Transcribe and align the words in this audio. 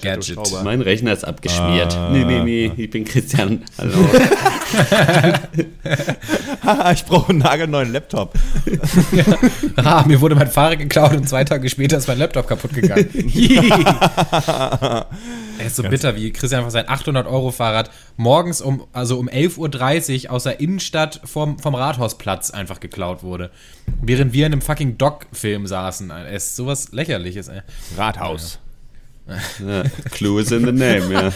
Gadget. 0.00 0.38
Mein 0.64 0.80
Rechner 0.80 1.12
ist 1.12 1.24
abgeschmiert. 1.24 1.94
Ah. 1.94 2.10
Nee, 2.12 2.24
nee, 2.24 2.42
nee, 2.42 2.72
ich 2.76 2.90
bin 2.90 3.04
Christian. 3.04 3.62
Hallo. 3.78 3.92
ich 6.92 7.04
brauche 7.04 7.30
einen 7.30 7.38
nagelneuen 7.38 7.92
Laptop. 7.92 8.34
ja. 9.12 9.24
ah, 9.84 10.04
mir 10.06 10.20
wurde 10.20 10.34
mein 10.34 10.50
Fahrrad 10.50 10.78
geklaut 10.78 11.12
und 11.12 11.28
zwei 11.28 11.44
Tage 11.44 11.68
später 11.68 11.98
ist 11.98 12.08
mein 12.08 12.18
Laptop 12.18 12.48
kaputt 12.48 12.74
gegangen. 12.74 13.06
er 15.58 15.66
ist 15.66 15.76
so 15.76 15.82
bitter, 15.82 16.16
wie 16.16 16.32
Christian 16.32 16.60
einfach 16.60 16.72
sein 16.72 16.86
800-Euro-Fahrrad 16.86 17.90
morgens 18.16 18.60
um, 18.60 18.86
also 18.92 19.18
um 19.18 19.28
11.30 19.28 20.24
Uhr 20.24 20.32
aus 20.32 20.44
der 20.44 20.60
Innenstadt 20.60 21.20
vom, 21.24 21.58
vom 21.58 21.74
Rathausplatz 21.74 22.50
einfach 22.50 22.80
geklaut 22.80 23.22
wurde. 23.22 23.50
Während 24.02 24.32
wir 24.32 24.46
in 24.46 24.52
einem 24.52 24.62
fucking 24.62 24.98
Doc-Film 24.98 25.66
saßen. 25.66 26.10
Es 26.10 26.46
ist 26.46 26.56
sowas 26.56 26.92
lächerliches, 26.92 27.48
ey. 27.48 27.60
Rathaus. 27.96 28.54
Ja, 28.54 28.65
Clue 30.12 30.40
is 30.40 30.52
in 30.52 30.64
the 30.64 30.72
name, 30.72 31.12
ja. 31.12 31.32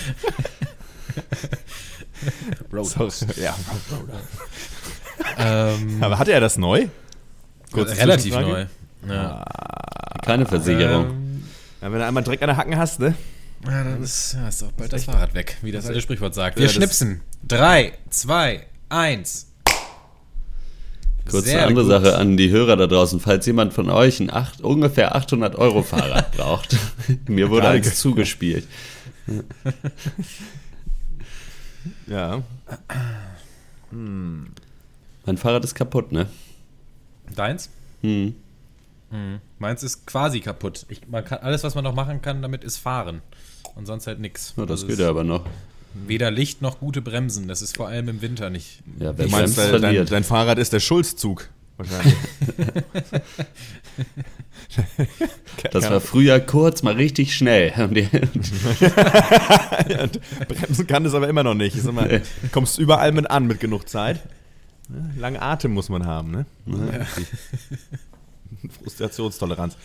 Roadhouse. 2.72 3.26
Ja, 3.36 3.56
Roadhouse. 3.90 4.20
ähm, 5.38 6.02
Aber 6.02 6.18
hatte 6.18 6.32
er 6.32 6.40
das 6.40 6.56
neu? 6.58 6.88
Kurz 7.72 7.96
relativ 7.96 8.34
neu. 8.34 8.66
Ja. 9.08 9.42
Ah, 9.44 10.18
Keine 10.24 10.46
Versicherung. 10.46 11.10
Ähm, 11.10 11.44
ja, 11.80 11.92
wenn 11.92 11.98
du 11.98 12.06
einmal 12.06 12.22
Dreck 12.22 12.42
an 12.42 12.48
der 12.48 12.56
Hacken 12.56 12.76
hast, 12.76 13.00
ne? 13.00 13.14
Ja, 13.64 13.84
dann 13.84 14.02
ist, 14.02 14.34
ja, 14.34 14.48
ist 14.48 14.62
auch 14.62 14.72
bald 14.72 14.92
das 14.92 15.04
Fahrrad 15.04 15.34
weg, 15.34 15.56
wie 15.62 15.72
das 15.72 15.86
alte 15.86 16.00
Sprichwort 16.00 16.34
sagt. 16.34 16.56
Wir 16.58 16.66
ja, 16.66 16.72
schnipsen. 16.72 17.20
Drei, 17.47 17.92
zwei, 18.08 18.66
eins. 18.88 19.50
Kurze 21.28 21.62
andere 21.62 21.84
gut. 21.84 21.90
Sache 21.90 22.16
an 22.16 22.36
die 22.36 22.50
Hörer 22.50 22.76
da 22.76 22.86
draußen. 22.86 23.20
Falls 23.20 23.46
jemand 23.46 23.72
von 23.72 23.90
euch 23.90 24.20
ein 24.20 24.32
acht, 24.32 24.60
ungefähr 24.60 25.14
800 25.14 25.56
Euro 25.56 25.82
Fahrrad 25.82 26.32
braucht, 26.36 26.76
mir 27.28 27.50
wurde 27.50 27.68
eins 27.68 27.98
zugespielt. 27.98 28.66
ja. 32.06 32.42
Hm. 33.91 34.48
Mein 35.26 35.36
Fahrrad 35.36 35.64
ist 35.64 35.74
kaputt, 35.74 36.12
ne? 36.12 36.26
Deins? 37.34 37.70
Hm. 38.02 38.34
hm. 39.10 39.41
Meins 39.58 39.82
ist 39.82 40.06
quasi 40.06 40.41
kaputt. 40.41 40.86
Ich, 40.88 41.06
man 41.08 41.24
kann, 41.24 41.38
alles, 41.38 41.62
was 41.64 41.74
man 41.74 41.84
noch 41.84 41.94
machen 41.94 42.22
kann, 42.22 42.42
damit 42.42 42.64
ist 42.64 42.78
fahren. 42.78 43.22
Und 43.76 43.86
sonst 43.86 44.06
halt 44.06 44.20
nichts. 44.20 44.54
Ja, 44.56 44.66
das, 44.66 44.80
das 44.80 44.88
geht 44.88 44.98
ja 44.98 45.08
aber 45.08 45.24
noch. 45.24 45.44
Weder 45.94 46.30
Licht 46.30 46.62
noch 46.62 46.78
gute 46.78 47.02
Bremsen. 47.02 47.48
Das 47.48 47.62
ist 47.62 47.77
vor 47.77 47.88
allem 47.88 48.08
im 48.08 48.22
Winter 48.22 48.50
nicht. 48.50 48.80
Ja, 48.98 49.12
du 49.12 49.28
meinst, 49.28 49.58
dein, 49.58 49.83
dein, 49.83 50.06
dein, 50.06 50.24
Fahrrad 50.24 50.58
ist 50.58 50.72
der 50.72 50.80
Schulzzug. 50.80 51.48
Wahrscheinlich. 51.77 52.14
das 55.72 55.91
war 55.91 56.00
früher 56.00 56.38
kurz, 56.41 56.82
mal 56.82 56.94
richtig 56.94 57.34
schnell. 57.34 57.72
bremsen 60.48 60.86
kann 60.86 61.05
es 61.06 61.14
aber 61.14 61.28
immer 61.28 61.42
noch 61.42 61.55
nicht. 61.55 61.77
Immer, 61.77 62.06
du 62.06 62.22
kommst 62.52 62.78
überall 62.78 63.12
mit 63.12 63.30
an 63.30 63.47
mit 63.47 63.60
genug 63.60 63.88
Zeit. 63.88 64.20
Lange 65.16 65.41
Atem 65.41 65.72
muss 65.72 65.88
man 65.88 66.04
haben, 66.06 66.30
ne? 66.30 66.47
Ja. 66.66 67.06
Frustrationstoleranz. 68.82 69.77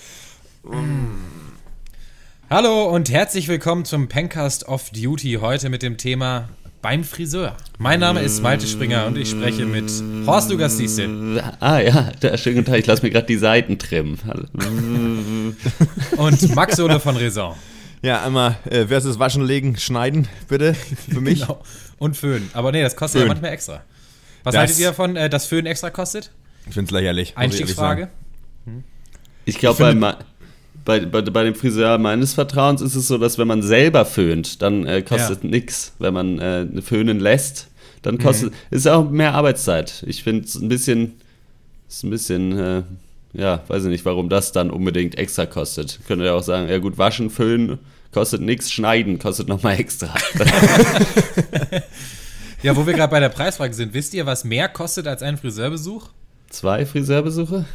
Hallo 2.48 2.86
und 2.86 3.10
herzlich 3.10 3.48
willkommen 3.48 3.86
zum 3.86 4.08
Pencast 4.08 4.68
of 4.68 4.92
Duty. 4.92 5.40
Heute 5.42 5.70
mit 5.70 5.82
dem 5.82 5.98
Thema 5.98 6.48
beim 6.80 7.04
Friseur. 7.04 7.58
Mein 7.80 8.00
Name 8.00 8.22
ist 8.22 8.44
Malte 8.44 8.68
Springer 8.68 9.08
und 9.08 9.18
ich 9.18 9.32
spreche 9.32 9.66
mit 9.66 9.92
Horst 10.28 10.52
Lukas 10.52 10.78
Diesel. 10.78 11.44
Ah 11.60 11.80
ja, 11.80 12.12
schönen 12.38 12.58
guten 12.58 12.66
Tag. 12.66 12.80
Ich 12.80 12.86
lasse 12.86 13.02
mir 13.02 13.10
gerade 13.10 13.26
die 13.26 13.38
Seiten 13.38 13.80
trimmen. 13.80 14.20
und 16.18 16.56
Max 16.56 16.80
Ole 16.80 17.00
von 17.00 17.18
Raison. 17.18 17.56
Ja, 18.04 18.24
einmal 18.24 18.58
äh, 18.66 18.86
versus 18.86 19.18
Waschen, 19.18 19.44
Legen, 19.44 19.76
Schneiden, 19.78 20.28
bitte, 20.48 20.76
für 20.76 21.22
mich. 21.22 21.40
genau. 21.48 21.64
Und 21.98 22.16
Föhn. 22.16 22.48
Aber 22.54 22.72
nee, 22.72 22.84
das 22.84 22.96
kostet 22.96 23.22
Föhn. 23.22 23.28
ja 23.28 23.34
manchmal 23.34 23.54
extra. 23.54 23.84
Was 24.44 24.54
das 24.54 24.60
haltet 24.60 24.78
ihr 24.78 24.88
davon, 24.90 25.16
äh, 25.16 25.32
dass 25.32 25.48
Föhn 25.48 25.66
extra 25.66 25.90
kostet? 25.90 26.30
Ich 26.68 26.76
finde 26.76 26.90
es 26.90 26.92
lächerlich. 26.92 27.36
Einstiegsfrage. 27.36 28.10
Ich, 29.46 29.56
ich 29.56 29.60
glaube, 29.60 29.96
bei, 29.96 30.16
bei, 30.86 31.00
bei, 31.00 31.22
bei 31.22 31.44
dem 31.44 31.56
Friseur 31.56 31.98
meines 31.98 32.34
Vertrauens 32.34 32.82
ist 32.82 32.96
es 32.96 33.08
so, 33.08 33.18
dass 33.18 33.38
wenn 33.38 33.48
man 33.48 33.64
selber 33.64 34.06
föhnt, 34.06 34.62
dann 34.62 34.86
äh, 34.86 35.02
kostet 35.02 35.44
ja. 35.44 35.50
nichts. 35.50 35.94
Wenn 36.00 36.14
man 36.14 36.40
äh, 36.40 36.82
föhnen 36.82 37.20
lässt, 37.20 37.68
dann 38.04 38.20
kostet 38.20 38.52
mhm. 38.52 38.58
ist 38.70 38.88
auch 38.88 39.10
mehr 39.10 39.34
Arbeitszeit. 39.34 40.04
Ich 40.08 40.24
finde 40.24 40.46
es 40.46 40.56
ein 40.56 40.70
bisschen, 40.70 41.14
ist 41.90 42.04
ein 42.04 42.12
bisschen, 42.12 42.58
äh, 42.58 42.84
ja, 43.34 43.64
weiß 43.68 43.84
ich 43.84 43.90
nicht, 43.90 44.06
warum 44.06 44.30
das 44.30 44.52
dann 44.52 44.70
unbedingt 44.70 45.18
extra 45.18 45.48
kostet. 45.48 46.00
Könnte 46.08 46.26
ja 46.26 46.34
auch 46.34 46.44
sagen, 46.44 46.70
ja 46.70 46.78
gut, 46.78 46.98
waschen, 47.00 47.32
föhnen 47.32 47.80
kostet 48.14 48.42
nichts, 48.42 48.72
schneiden 48.72 49.20
kostet 49.20 49.50
nochmal 49.50 49.78
extra. 49.80 50.14
ja, 52.64 52.76
wo 52.78 52.86
wir 52.88 52.94
gerade 52.94 53.12
bei 53.12 53.20
der 53.20 53.30
Preisfrage 53.30 53.74
sind, 53.74 53.94
wisst 53.94 54.14
ihr, 54.14 54.26
was 54.26 54.46
mehr 54.46 54.70
kostet 54.70 55.08
als 55.08 55.22
ein 55.22 55.38
Friseurbesuch? 55.38 56.10
Zwei 56.50 56.86
Friseurbesuche? 56.86 57.66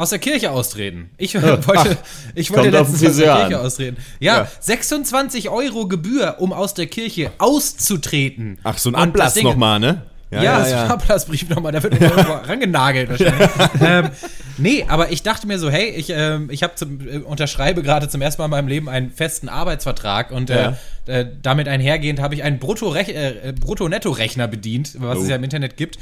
Aus 0.00 0.08
der 0.08 0.18
Kirche 0.18 0.50
austreten. 0.50 1.10
Ich 1.18 1.34
wollte, 1.42 1.60
Ach, 1.76 1.86
ich 2.34 2.50
wollte 2.50 2.70
letztens 2.70 3.04
aus 3.04 3.16
der 3.16 3.36
Kirche 3.36 3.58
an. 3.58 3.66
austreten. 3.66 3.96
Ja, 4.18 4.38
ja, 4.38 4.48
26 4.58 5.50
Euro 5.50 5.88
Gebühr, 5.88 6.36
um 6.38 6.54
aus 6.54 6.72
der 6.72 6.86
Kirche 6.86 7.32
auszutreten. 7.36 8.58
Ach, 8.64 8.78
so 8.78 8.88
ein 8.88 8.94
Ablass 8.94 9.36
nochmal, 9.42 9.78
ne? 9.78 10.06
Ja, 10.30 10.42
ja, 10.42 10.42
ja, 10.42 10.58
ja. 10.58 10.68
so 10.68 10.74
ein 10.76 10.90
Ablassbrief 10.92 11.50
nochmal, 11.50 11.72
da 11.72 11.82
wird 11.82 12.00
irgendwo 12.00 12.32
rangenagelt 12.48 13.10
wahrscheinlich. 13.10 13.50
ähm, 13.82 14.10
nee, 14.56 14.86
aber 14.88 15.12
ich 15.12 15.22
dachte 15.22 15.46
mir 15.46 15.58
so, 15.58 15.68
hey, 15.68 15.90
ich, 15.90 16.08
ähm, 16.08 16.48
ich 16.50 16.62
hab 16.62 16.78
zum, 16.78 17.06
äh, 17.06 17.18
unterschreibe 17.18 17.82
gerade 17.82 18.08
zum 18.08 18.22
ersten 18.22 18.40
Mal 18.40 18.46
in 18.46 18.50
meinem 18.52 18.68
Leben 18.68 18.88
einen 18.88 19.10
festen 19.10 19.50
Arbeitsvertrag 19.50 20.30
und 20.30 20.48
äh, 20.48 20.72
äh, 21.04 21.26
damit 21.42 21.68
einhergehend 21.68 22.20
habe 22.20 22.34
ich 22.34 22.42
einen 22.42 22.58
Brutto-Netto-Rechner 22.58 24.46
Brutto 24.46 24.56
bedient, 24.56 24.94
was 24.98 25.18
oh. 25.18 25.22
es 25.22 25.28
ja 25.28 25.36
im 25.36 25.44
Internet 25.44 25.76
gibt. 25.76 25.98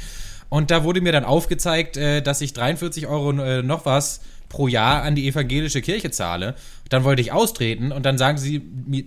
Und 0.49 0.71
da 0.71 0.83
wurde 0.83 1.01
mir 1.01 1.11
dann 1.11 1.25
aufgezeigt, 1.25 1.97
äh, 1.97 2.21
dass 2.21 2.41
ich 2.41 2.53
43 2.53 3.07
Euro 3.07 3.31
äh, 3.31 3.61
noch 3.61 3.85
was 3.85 4.21
pro 4.49 4.67
Jahr 4.67 5.03
an 5.03 5.15
die 5.15 5.27
evangelische 5.27 5.81
Kirche 5.81 6.11
zahle. 6.11 6.55
Dann 6.89 7.03
wollte 7.03 7.21
ich 7.21 7.31
austreten 7.31 7.91
und 7.91 8.03
dann 8.03 8.17
sagen 8.17 8.37
sie 8.39 8.59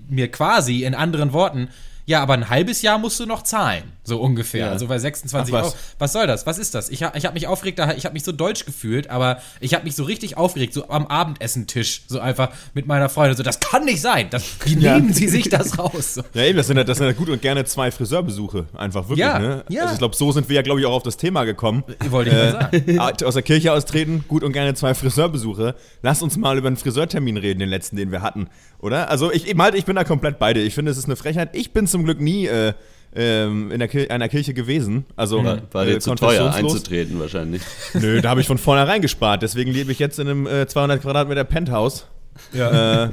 mir 0.08 0.30
quasi 0.30 0.84
in 0.84 0.94
anderen 0.94 1.32
Worten, 1.32 1.68
ja, 2.12 2.22
aber 2.22 2.34
ein 2.34 2.50
halbes 2.50 2.82
Jahr 2.82 2.98
musst 2.98 3.18
du 3.20 3.24
noch 3.24 3.42
zahlen, 3.42 3.84
so 4.04 4.20
ungefähr. 4.20 4.66
Ja. 4.66 4.70
Also 4.70 4.86
bei 4.86 4.98
26 4.98 5.54
Ach, 5.54 5.58
was? 5.58 5.66
Euro. 5.68 5.76
Was 5.98 6.12
soll 6.12 6.26
das? 6.26 6.46
Was 6.46 6.58
ist 6.58 6.74
das? 6.74 6.90
Ich, 6.90 7.00
ich 7.00 7.24
habe 7.24 7.32
mich 7.32 7.46
aufgeregt, 7.46 7.80
ich 7.96 8.04
habe 8.04 8.12
mich 8.12 8.22
so 8.22 8.32
deutsch 8.32 8.66
gefühlt, 8.66 9.08
aber 9.08 9.40
ich 9.60 9.72
habe 9.72 9.84
mich 9.84 9.96
so 9.96 10.04
richtig 10.04 10.36
aufgeregt, 10.36 10.74
so 10.74 10.90
am 10.90 11.06
Abendessentisch, 11.06 12.02
so 12.08 12.20
einfach 12.20 12.50
mit 12.74 12.86
meiner 12.86 13.08
Freundin. 13.08 13.38
So, 13.38 13.42
das 13.42 13.60
kann 13.60 13.86
nicht 13.86 14.02
sein. 14.02 14.26
Das, 14.28 14.44
wie 14.66 14.78
ja. 14.78 14.96
nehmen 14.98 15.14
sie 15.14 15.26
sich 15.26 15.48
das 15.48 15.78
raus? 15.78 16.14
So. 16.16 16.22
Ja, 16.34 16.44
eben, 16.44 16.58
das 16.58 16.66
sind, 16.66 16.86
das 16.86 16.98
sind 16.98 17.16
gut 17.16 17.30
und 17.30 17.40
gerne 17.40 17.64
zwei 17.64 17.90
Friseurbesuche. 17.90 18.66
Einfach 18.76 19.08
wirklich, 19.08 19.20
ja. 19.20 19.38
ne? 19.38 19.64
Ja. 19.70 19.84
Also 19.84 19.94
ich 19.94 19.98
glaube, 19.98 20.14
so 20.14 20.32
sind 20.32 20.50
wir 20.50 20.56
ja, 20.56 20.62
glaube 20.62 20.80
ich, 20.80 20.86
auch 20.86 20.92
auf 20.92 21.02
das 21.02 21.16
Thema 21.16 21.44
gekommen. 21.44 21.82
Wollte 22.10 22.28
ich 22.28 22.36
äh, 22.36 22.52
mal 22.52 22.72
sagen. 22.72 22.98
Aus 23.24 23.34
der 23.34 23.42
Kirche 23.42 23.72
austreten, 23.72 24.26
gut 24.28 24.42
und 24.42 24.52
gerne 24.52 24.74
zwei 24.74 24.92
Friseurbesuche. 24.92 25.76
Lass 26.02 26.20
uns 26.20 26.36
mal 26.36 26.58
über 26.58 26.66
einen 26.66 26.76
Friseurtermin 26.76 27.38
reden, 27.38 27.60
den 27.60 27.70
letzten, 27.70 27.96
den 27.96 28.10
wir 28.10 28.20
hatten. 28.20 28.48
Oder? 28.82 29.08
Also 29.08 29.32
ich, 29.32 29.48
ich, 29.48 29.56
ich 29.74 29.84
bin 29.86 29.96
da 29.96 30.04
komplett 30.04 30.38
beide. 30.38 30.60
Ich 30.60 30.74
finde, 30.74 30.90
es 30.90 30.98
ist 30.98 31.04
eine 31.06 31.16
Frechheit. 31.16 31.50
Ich 31.54 31.72
bin 31.72 31.86
zum 31.86 32.01
Glück 32.04 32.20
nie 32.20 32.46
äh, 32.46 32.72
ähm, 33.14 33.70
in 33.70 33.78
der 33.78 34.10
einer 34.10 34.28
Kirche 34.28 34.54
gewesen. 34.54 35.04
Also 35.16 35.44
war, 35.44 35.62
war 35.72 35.84
dir 35.84 35.96
äh, 35.96 36.00
zu 36.00 36.14
teuer 36.14 36.52
einzutreten 36.52 37.18
wahrscheinlich. 37.20 37.62
Nö, 37.94 38.20
da 38.20 38.30
habe 38.30 38.40
ich 38.40 38.46
von 38.46 38.58
vornherein 38.58 39.02
gespart. 39.02 39.42
Deswegen 39.42 39.70
lebe 39.70 39.92
ich 39.92 39.98
jetzt 39.98 40.18
in 40.18 40.28
einem 40.28 40.46
äh, 40.46 40.66
200 40.66 41.02
Quadratmeter 41.02 41.44
Penthouse. 41.44 42.06
Ja. 42.52 43.04
Äh, 43.04 43.10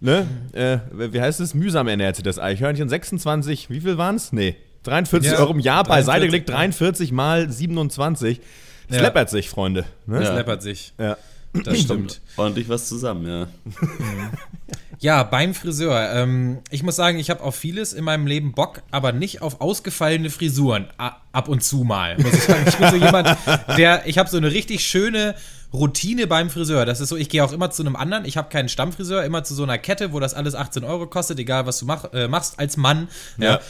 ne? 0.00 0.26
Äh, 0.52 0.78
wie 1.12 1.20
heißt 1.20 1.40
es? 1.40 1.54
Mühsam 1.54 1.88
ernährt 1.88 2.16
sich 2.16 2.24
das 2.24 2.38
Eichhörnchen. 2.38 2.88
26, 2.88 3.70
wie 3.70 3.80
viel 3.80 3.98
waren 3.98 4.16
es? 4.16 4.32
Nee. 4.32 4.56
43 4.84 5.32
ja, 5.32 5.38
Euro 5.38 5.52
im 5.52 5.60
Jahr 5.60 5.84
43, 5.84 6.06
beiseite 6.06 6.26
gelegt, 6.26 6.48
43 6.48 7.12
mal 7.12 7.50
27. 7.50 8.40
Das 8.88 8.96
ja. 8.96 9.02
läppert 9.02 9.30
sich, 9.30 9.48
Freunde. 9.48 9.84
Ne? 10.06 10.18
Das 10.18 10.28
ja. 10.28 10.34
läppert 10.34 10.62
sich. 10.62 10.92
Ja. 10.98 11.16
Das 11.52 11.80
stimmt. 11.82 12.20
Ordentlich 12.36 12.68
was 12.68 12.88
zusammen, 12.88 13.26
ja. 13.26 13.46
Ja, 15.02 15.24
beim 15.24 15.52
Friseur. 15.52 16.12
Ähm, 16.14 16.60
ich 16.70 16.84
muss 16.84 16.94
sagen, 16.94 17.18
ich 17.18 17.28
habe 17.28 17.42
auf 17.42 17.56
vieles 17.56 17.92
in 17.92 18.04
meinem 18.04 18.28
Leben 18.28 18.52
Bock, 18.52 18.82
aber 18.92 19.10
nicht 19.10 19.42
auf 19.42 19.60
ausgefallene 19.60 20.30
Frisuren. 20.30 20.86
ab 20.96 21.48
und 21.48 21.64
zu 21.64 21.78
mal. 21.78 22.16
Muss 22.18 22.32
ich 22.32 22.44
sagen. 22.44 22.64
Ich 22.68 22.76
bin 22.76 22.88
so 22.88 22.96
jemand, 22.96 23.36
der, 23.76 24.06
ich 24.06 24.18
habe 24.18 24.30
so 24.30 24.36
eine 24.36 24.52
richtig 24.52 24.84
schöne 24.84 25.34
Routine 25.72 26.28
beim 26.28 26.50
Friseur. 26.50 26.86
Das 26.86 27.00
ist 27.00 27.08
so, 27.08 27.16
ich 27.16 27.28
gehe 27.28 27.42
auch 27.42 27.52
immer 27.52 27.72
zu 27.72 27.82
einem 27.82 27.96
anderen. 27.96 28.24
Ich 28.26 28.36
habe 28.36 28.48
keinen 28.48 28.68
Stammfriseur, 28.68 29.24
immer 29.24 29.42
zu 29.42 29.54
so 29.54 29.64
einer 29.64 29.76
Kette, 29.76 30.12
wo 30.12 30.20
das 30.20 30.34
alles 30.34 30.54
18 30.54 30.84
Euro 30.84 31.08
kostet, 31.08 31.40
egal 31.40 31.66
was 31.66 31.80
du 31.80 31.86
mach, 31.86 32.12
äh, 32.12 32.28
machst 32.28 32.60
als 32.60 32.76
Mann. 32.76 33.08
Ja. 33.38 33.54
ja. 33.54 33.60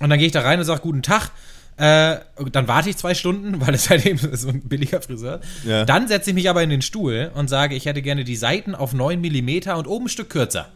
Und 0.00 0.10
dann 0.10 0.18
gehe 0.18 0.26
ich 0.26 0.32
da 0.32 0.40
rein 0.40 0.58
und 0.58 0.64
sage, 0.64 0.80
guten 0.80 1.02
Tag. 1.02 1.30
Äh, 1.76 2.18
dann 2.50 2.66
warte 2.66 2.90
ich 2.90 2.96
zwei 2.96 3.14
Stunden, 3.14 3.60
weil 3.64 3.74
es 3.74 3.88
halt 3.90 4.04
eben 4.06 4.36
so 4.36 4.48
ein 4.48 4.62
billiger 4.62 5.00
Friseur. 5.00 5.40
Ja. 5.64 5.84
Dann 5.84 6.08
setze 6.08 6.30
ich 6.30 6.34
mich 6.34 6.50
aber 6.50 6.64
in 6.64 6.70
den 6.70 6.82
Stuhl 6.82 7.30
und 7.32 7.48
sage, 7.48 7.76
ich 7.76 7.86
hätte 7.86 8.02
gerne 8.02 8.24
die 8.24 8.34
Seiten 8.34 8.74
auf 8.74 8.92
9 8.92 9.20
mm 9.20 9.70
und 9.76 9.86
oben 9.86 10.06
ein 10.06 10.08
Stück 10.08 10.30
kürzer. 10.30 10.66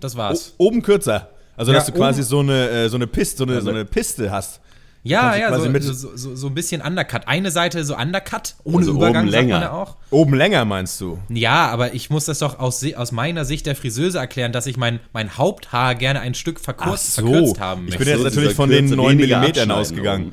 Das 0.00 0.16
war's. 0.16 0.54
O 0.58 0.66
oben 0.66 0.82
kürzer. 0.82 1.30
Also, 1.56 1.72
ja, 1.72 1.78
dass 1.78 1.86
du 1.86 1.92
quasi 1.92 2.22
so 2.22 2.40
eine, 2.40 2.68
äh, 2.70 2.88
so 2.88 2.96
eine 2.96 3.06
Piste, 3.06 3.38
so 3.38 3.44
eine, 3.44 3.60
so 3.60 3.70
eine 3.70 3.84
Piste 3.84 4.30
hast. 4.30 4.60
Ja, 5.02 5.34
ja, 5.34 5.54
so, 5.58 5.92
so, 5.92 6.16
so, 6.16 6.36
so, 6.36 6.46
ein 6.48 6.54
bisschen 6.54 6.82
Undercut. 6.82 7.26
Eine 7.26 7.50
Seite 7.50 7.84
so 7.84 7.96
Undercut, 7.96 8.54
ohne 8.64 8.78
also 8.78 8.92
Übergang, 8.92 9.24
oben 9.24 9.30
länger. 9.30 9.60
Ja 9.60 9.72
auch. 9.72 9.96
Oben 10.10 10.34
länger 10.34 10.66
meinst 10.66 11.00
du? 11.00 11.18
Ja, 11.30 11.68
aber 11.68 11.94
ich 11.94 12.10
muss 12.10 12.26
das 12.26 12.40
doch 12.40 12.58
aus, 12.58 12.84
aus 12.94 13.10
meiner 13.10 13.46
Sicht 13.46 13.64
der 13.64 13.76
Friseuse 13.76 14.18
erklären, 14.18 14.52
dass 14.52 14.66
ich 14.66 14.76
mein, 14.76 15.00
mein 15.14 15.38
Haupthaar 15.38 15.94
gerne 15.94 16.20
ein 16.20 16.34
Stück 16.34 16.60
verkürzt, 16.60 17.14
so. 17.14 17.22
verkürzt 17.22 17.60
haben 17.60 17.84
möchte. 17.84 18.02
Ich 18.02 18.10
bin 18.10 18.14
jetzt 18.14 18.24
natürlich 18.24 18.54
von 18.54 18.68
den 18.68 18.90
9 18.90 19.16
mm 19.16 19.70
ausgegangen. 19.70 20.32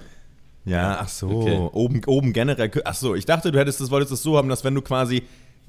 Ja, 0.66 1.00
ach 1.02 1.08
so. 1.08 1.30
Okay. 1.30 1.70
Oben, 1.72 2.02
oben 2.06 2.34
generell. 2.34 2.70
Ach 2.84 2.96
so, 2.96 3.16
ich 3.16 3.26
dachte, 3.26 3.54
du 3.54 3.60
hättest 3.60 3.80
das, 3.80 3.90
wolltest 3.90 4.12
es 4.12 4.22
so 4.22 4.38
haben, 4.38 4.50
dass 4.50 4.66
wenn 4.66 4.76
du 4.76 4.82
quasi 4.82 5.24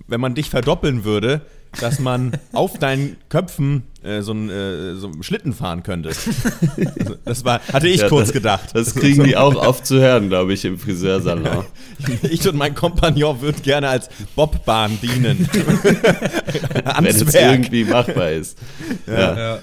wenn 0.06 0.20
man 0.20 0.34
dich 0.34 0.50
verdoppeln 0.50 1.04
würde, 1.04 1.42
dass 1.80 1.98
man 1.98 2.32
auf 2.52 2.78
deinen 2.78 3.16
Köpfen 3.28 3.84
äh, 4.02 4.22
so, 4.22 4.32
einen, 4.32 4.48
äh, 4.48 4.94
so 4.96 5.08
einen 5.08 5.22
Schlitten 5.22 5.52
fahren 5.52 5.82
könnte. 5.82 6.08
Also, 6.08 7.16
das 7.24 7.44
war, 7.44 7.60
hatte 7.72 7.88
ich 7.88 8.00
ja, 8.00 8.08
kurz 8.08 8.28
das, 8.28 8.32
gedacht. 8.32 8.70
Das 8.74 8.94
kriegen 8.94 9.24
die 9.24 9.36
auch 9.36 9.54
oft 9.54 9.86
zu 9.86 10.00
hören, 10.00 10.28
glaube 10.28 10.52
ich, 10.52 10.64
im 10.64 10.78
Friseursalon. 10.78 11.64
ich 12.22 12.46
und 12.48 12.56
mein 12.56 12.74
Kompagnon 12.74 13.40
würden 13.40 13.62
gerne 13.62 13.88
als 13.88 14.08
Bobbahn 14.34 14.98
dienen. 15.00 15.48
Wenn 15.52 17.06
es 17.06 17.34
irgendwie 17.34 17.84
machbar 17.84 18.30
ist. 18.30 18.58
ja. 19.06 19.36
ja. 19.36 19.58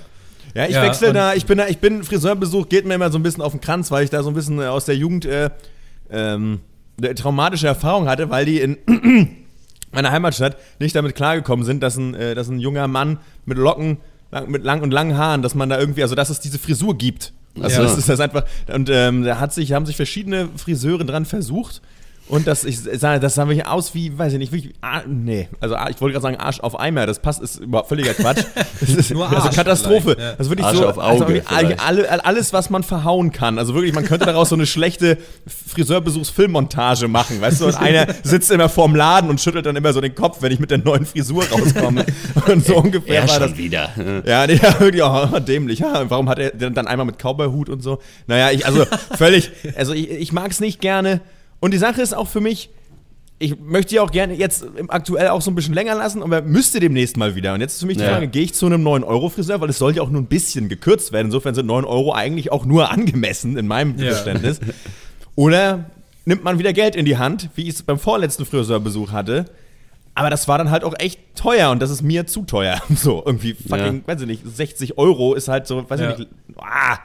Ja, 0.53 0.67
ich 0.67 0.71
ja, 0.71 0.83
wechsle 0.83 1.11
da, 1.11 1.33
ich 1.33 1.45
bin 1.45 1.57
da, 1.57 1.67
ich 1.67 1.79
bin 1.79 2.01
Friseurbesuch, 2.01 2.69
geht 2.69 2.85
mir 2.85 2.93
immer 2.93 3.11
so 3.11 3.19
ein 3.19 3.23
bisschen 3.23 3.43
auf 3.43 3.51
den 3.51 3.59
Kranz, 3.59 3.91
weil 3.91 4.05
ich 4.05 4.09
da 4.09 4.23
so 4.23 4.29
ein 4.29 4.35
bisschen 4.35 4.61
aus 4.61 4.85
der 4.85 4.95
Jugend 4.95 5.25
äh, 5.25 5.49
ähm, 6.09 6.61
traumatische 7.15 7.67
Erfahrung 7.67 8.07
hatte, 8.07 8.29
weil 8.29 8.45
die 8.45 8.61
in 8.61 8.77
meiner 9.95 10.11
Heimatstadt 10.11 10.57
nicht 10.79 10.95
damit 10.95 11.15
klargekommen 11.15 11.65
sind, 11.65 11.81
dass 11.81 11.97
ein, 11.97 12.13
äh, 12.13 12.35
dass 12.35 12.49
ein 12.49 12.59
junger 12.59 12.87
Mann 12.87 13.17
mit 13.45 13.57
Locken, 13.57 13.97
lang, 14.31 14.49
mit 14.51 14.63
lang 14.63 14.81
und 14.81 14.91
langen 14.91 15.17
Haaren, 15.17 15.41
dass 15.41 15.55
man 15.55 15.69
da 15.69 15.79
irgendwie, 15.79 16.03
also 16.03 16.15
dass 16.15 16.29
es 16.29 16.39
diese 16.39 16.59
Frisur 16.59 16.97
gibt. 16.97 17.33
Also 17.59 17.81
ja. 17.81 17.87
das 17.87 17.97
ist 17.97 18.09
das 18.09 18.19
einfach. 18.19 18.43
Und 18.71 18.89
ähm, 18.91 19.23
da 19.23 19.39
hat 19.39 19.53
sich, 19.53 19.71
haben 19.71 19.85
sich 19.85 19.95
verschiedene 19.95 20.49
Friseure 20.57 21.05
dran 21.05 21.25
versucht. 21.25 21.81
Und 22.27 22.47
das, 22.47 22.63
ich 22.63 22.79
sage, 22.79 23.19
das 23.19 23.35
sah 23.35 23.47
wirklich 23.47 23.67
aus 23.67 23.93
wie, 23.93 24.17
weiß 24.17 24.33
ich 24.33 24.39
nicht, 24.39 24.51
wie, 24.51 24.73
ah, 24.81 25.01
nee, 25.07 25.47
also 25.59 25.75
ah, 25.75 25.89
ich 25.91 26.01
wollte 26.01 26.13
gerade 26.13 26.23
sagen 26.23 26.37
Arsch 26.37 26.59
auf 26.59 26.79
Eimer, 26.79 27.05
das 27.05 27.19
passt, 27.19 27.39
ist 27.39 27.57
überhaupt 27.57 27.87
völliger 27.89 28.13
Quatsch. 28.15 28.43
Das 28.79 28.89
ist 28.89 29.11
Nur 29.11 29.25
also 29.25 29.35
Arsch 29.37 29.45
also 29.45 29.57
Katastrophe. 29.57 30.17
Ja. 30.19 30.33
Das 30.33 30.49
wirklich 30.49 30.65
Arsch 30.65 30.77
so, 30.77 30.87
auf 30.87 30.97
Auge 30.97 31.43
also 31.45 31.73
alle, 31.77 32.25
alles, 32.25 32.51
was 32.51 32.69
man 32.69 32.83
verhauen 32.83 33.31
kann. 33.31 33.57
Also 33.59 33.73
wirklich, 33.73 33.93
man 33.93 34.03
könnte 34.05 34.25
daraus 34.25 34.49
so 34.49 34.55
eine 34.55 34.65
schlechte 34.65 35.17
Friseurbesuchsfilmmontage 35.67 37.07
machen, 37.07 37.39
weißt 37.41 37.61
du? 37.61 37.67
Und 37.67 37.75
einer 37.75 38.07
sitzt 38.23 38.51
immer 38.51 38.69
vorm 38.69 38.95
Laden 38.95 39.29
und 39.29 39.39
schüttelt 39.39 39.65
dann 39.65 39.75
immer 39.75 39.93
so 39.93 40.01
den 40.01 40.15
Kopf, 40.15 40.41
wenn 40.41 40.51
ich 40.51 40.59
mit 40.59 40.71
der 40.71 40.79
neuen 40.79 41.05
Frisur 41.05 41.45
rauskomme. 41.47 42.05
Und 42.47 42.65
so 42.65 42.77
ungefähr 42.77 43.21
er 43.21 43.29
war 43.29 43.39
das. 43.39 43.57
wieder. 43.57 43.89
Ja, 44.25 44.45
nee, 44.45 44.55
ja, 44.61 44.79
wirklich 44.79 45.01
auch 45.03 45.31
oh, 45.31 45.39
dämlich. 45.39 45.79
Ja, 45.79 46.09
warum 46.09 46.29
hat 46.29 46.39
er 46.39 46.51
dann 46.51 46.87
einmal 46.87 47.05
mit 47.05 47.17
Cowboyhut 47.17 47.69
und 47.69 47.81
so? 47.81 47.99
Naja, 48.27 48.51
ich, 48.51 48.65
also 48.65 48.85
völlig, 49.17 49.51
also 49.75 49.93
ich, 49.93 50.09
ich 50.09 50.33
mag 50.33 50.51
es 50.51 50.59
nicht 50.59 50.81
gerne. 50.81 51.21
Und 51.65 51.71
die 51.71 51.79
Sache 51.79 51.99
ist 51.99 52.15
auch 52.15 52.27
für 52.27 52.41
mich, 52.41 52.69
ich 53.39 53.59
möchte 53.59 53.89
sie 53.89 53.99
auch 53.99 54.11
gerne 54.11 54.35
jetzt 54.35 54.67
aktuell 54.87 55.29
auch 55.29 55.41
so 55.41 55.49
ein 55.49 55.55
bisschen 55.55 55.73
länger 55.73 55.95
lassen, 55.95 56.21
aber 56.21 56.43
müsste 56.43 56.79
demnächst 56.79 57.17
mal 57.17 57.33
wieder. 57.33 57.55
Und 57.55 57.61
jetzt 57.61 57.73
ist 57.73 57.79
für 57.79 57.87
mich 57.87 57.97
die 57.97 58.03
ja. 58.03 58.11
Frage, 58.11 58.27
gehe 58.27 58.43
ich 58.43 58.53
zu 58.53 58.67
einem 58.67 58.87
9-Euro-Friseur, 58.87 59.59
weil 59.61 59.71
es 59.71 59.79
soll 59.79 59.95
ja 59.95 60.03
auch 60.03 60.11
nur 60.11 60.21
ein 60.21 60.27
bisschen 60.27 60.69
gekürzt 60.69 61.11
werden. 61.11 61.25
Insofern 61.25 61.55
sind 61.55 61.65
9 61.65 61.83
Euro 61.83 62.13
eigentlich 62.13 62.51
auch 62.51 62.65
nur 62.65 62.91
angemessen 62.91 63.57
in 63.57 63.65
meinem 63.65 63.97
ja. 63.97 64.11
Verständnis. 64.11 64.59
Oder 65.33 65.85
nimmt 66.25 66.43
man 66.43 66.59
wieder 66.59 66.71
Geld 66.71 66.95
in 66.95 67.05
die 67.05 67.17
Hand, 67.17 67.49
wie 67.55 67.63
ich 67.63 67.69
es 67.69 67.81
beim 67.81 67.97
vorletzten 67.97 68.45
Friseurbesuch 68.45 69.11
hatte. 69.11 69.45
Aber 70.13 70.29
das 70.29 70.47
war 70.47 70.59
dann 70.59 70.69
halt 70.69 70.83
auch 70.83 70.93
echt 70.99 71.19
teuer 71.35 71.71
und 71.71 71.81
das 71.81 71.89
ist 71.89 72.03
mir 72.03 72.27
zu 72.27 72.43
teuer. 72.43 72.79
So, 72.95 73.23
irgendwie 73.25 73.55
fucking, 73.55 74.03
ja. 74.03 74.07
weiß 74.07 74.21
ich 74.21 74.27
nicht, 74.27 74.43
60 74.45 74.99
Euro 74.99 75.33
ist 75.33 75.47
halt 75.47 75.65
so, 75.65 75.89
weiß 75.89 75.99
ich 75.99 76.19
nicht, 76.19 76.29
ah, 76.57 76.99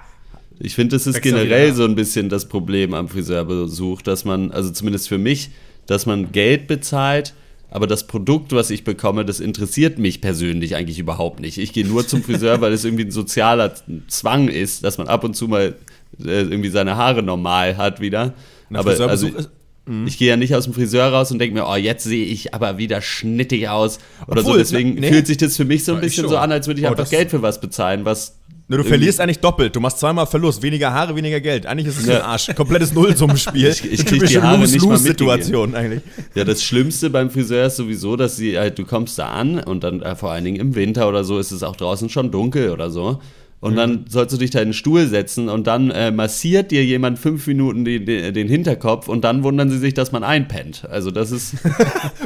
ich 0.63 0.75
finde, 0.75 0.95
das 0.95 1.07
ist 1.07 1.23
generell 1.23 1.73
so 1.75 1.85
ein 1.85 1.95
bisschen 1.95 2.29
das 2.29 2.47
Problem 2.47 2.93
am 2.93 3.09
Friseurbesuch, 3.09 4.03
dass 4.03 4.27
man, 4.27 4.53
also 4.53 4.71
zumindest 4.71 5.09
für 5.09 5.19
mich, 5.19 5.51
dass 5.87 6.05
man 6.05 6.33
Geld 6.33 6.67
bezahlt, 6.67 7.35
aber 7.71 7.87
das 7.87 8.07
Produkt, 8.07 8.53
was 8.53 8.71
ich 8.71 8.85
bekomme, 8.85 9.25
das 9.25 9.41
interessiert 9.41 9.99
mich 9.99 10.21
persönlich 10.21 10.77
eigentlich 10.77 10.99
überhaupt 10.99 11.41
nicht. 11.41 11.57
Ich 11.57 11.73
gehe 11.73 11.87
nur 11.87 12.07
zum 12.07 12.23
Friseur, 12.23 12.61
weil 12.61 12.73
es 12.73 12.85
irgendwie 12.85 13.05
ein 13.05 13.11
sozialer 13.11 13.73
Zwang 14.09 14.49
ist, 14.49 14.85
dass 14.85 14.99
man 14.99 15.09
ab 15.09 15.25
und 15.25 15.35
zu 15.35 15.49
mal 15.49 15.77
äh, 16.23 16.43
irgendwie 16.43 16.69
seine 16.69 16.97
Haare 16.97 17.23
normal 17.23 17.79
hat 17.79 18.01
wieder. 18.01 18.35
aber 18.73 18.91
also, 19.09 19.29
ist, 19.29 19.51
mhm. 19.87 20.07
ich 20.07 20.19
gehe 20.19 20.29
ja 20.29 20.37
nicht 20.37 20.55
aus 20.55 20.65
dem 20.65 20.75
Friseur 20.75 21.07
raus 21.07 21.33
und 21.33 21.39
denke 21.39 21.55
mir, 21.55 21.67
oh, 21.67 21.77
jetzt 21.77 22.05
sehe 22.05 22.27
ich 22.27 22.53
aber 22.53 22.77
wieder 22.77 23.01
schnittig 23.01 23.69
aus 23.69 23.99
oder 24.27 24.41
Obwohl, 24.41 24.53
so. 24.55 24.59
Deswegen 24.59 24.95
nee. 24.95 25.11
fühlt 25.11 25.27
sich 25.27 25.39
das 25.39 25.57
für 25.57 25.65
mich 25.65 25.85
so 25.85 25.95
ein 25.95 26.01
bisschen 26.03 26.29
so 26.29 26.37
an, 26.37 26.53
als 26.53 26.67
würde 26.67 26.81
ich 26.81 26.87
oh, 26.87 26.91
einfach 26.91 27.09
Geld 27.09 27.31
für 27.31 27.41
was 27.41 27.61
bezahlen, 27.63 28.05
was 28.05 28.40
Du 28.77 28.85
verlierst 28.85 29.21
eigentlich 29.21 29.41
doppelt. 29.41 29.75
Du 29.75 29.81
machst 29.81 29.99
zweimal 29.99 30.27
Verlust. 30.27 30.63
Weniger 30.63 30.93
Haare, 30.93 31.17
weniger 31.17 31.41
Geld. 31.41 31.67
Eigentlich 31.67 31.89
ist 31.89 31.99
es 31.99 32.07
ja. 32.07 32.19
ein 32.19 32.23
Arsch. 32.23 32.51
Komplettes 32.55 32.93
Nullsummenspiel. 32.93 33.67
ich 33.69 33.93
ich 33.93 34.07
krieg 34.07 34.25
die 34.25 34.41
Haare 34.41 34.59
nicht 34.61 34.85
mal 34.85 34.97
Situation 34.97 35.75
eigentlich. 35.75 36.03
Ja, 36.35 36.45
das 36.45 36.63
Schlimmste 36.63 37.11
beim 37.11 37.31
Friseur 37.31 37.67
ist 37.67 37.77
sowieso, 37.77 38.17
dass 38.17 38.37
sie 38.37 38.57
halt, 38.57 38.79
du 38.79 38.85
kommst 38.85 39.19
da 39.19 39.29
an 39.31 39.59
und 39.59 39.83
dann 39.83 40.03
äh, 40.03 40.15
vor 40.15 40.31
allen 40.31 40.45
Dingen 40.45 40.61
im 40.61 40.75
Winter 40.75 41.09
oder 41.09 41.25
so 41.25 41.39
ist 41.39 41.51
es 41.51 41.63
auch 41.63 41.75
draußen 41.75 42.09
schon 42.09 42.31
dunkel 42.31 42.71
oder 42.71 42.91
so. 42.91 43.21
Und 43.61 43.73
mhm. 43.73 43.77
dann 43.77 44.05
sollst 44.09 44.33
du 44.33 44.39
dich 44.39 44.51
da 44.51 44.61
in 44.61 44.69
den 44.69 44.75
Stuhl 44.75 45.07
setzen 45.07 45.51
und 45.51 45.67
dann 45.67 45.91
äh, 45.91 46.11
massiert 46.11 46.71
dir 46.71 46.83
jemand 46.83 47.19
fünf 47.19 47.47
Minuten 47.47 47.85
die, 47.85 48.03
die, 48.03 48.33
den 48.33 48.49
Hinterkopf 48.49 49.07
und 49.07 49.23
dann 49.23 49.43
wundern 49.43 49.69
sie 49.69 49.79
sich, 49.79 49.93
dass 49.93 50.13
man 50.13 50.25
einpennt. 50.25 50.87
Also 50.91 51.11
das 51.11 51.31
ist. 51.31 51.57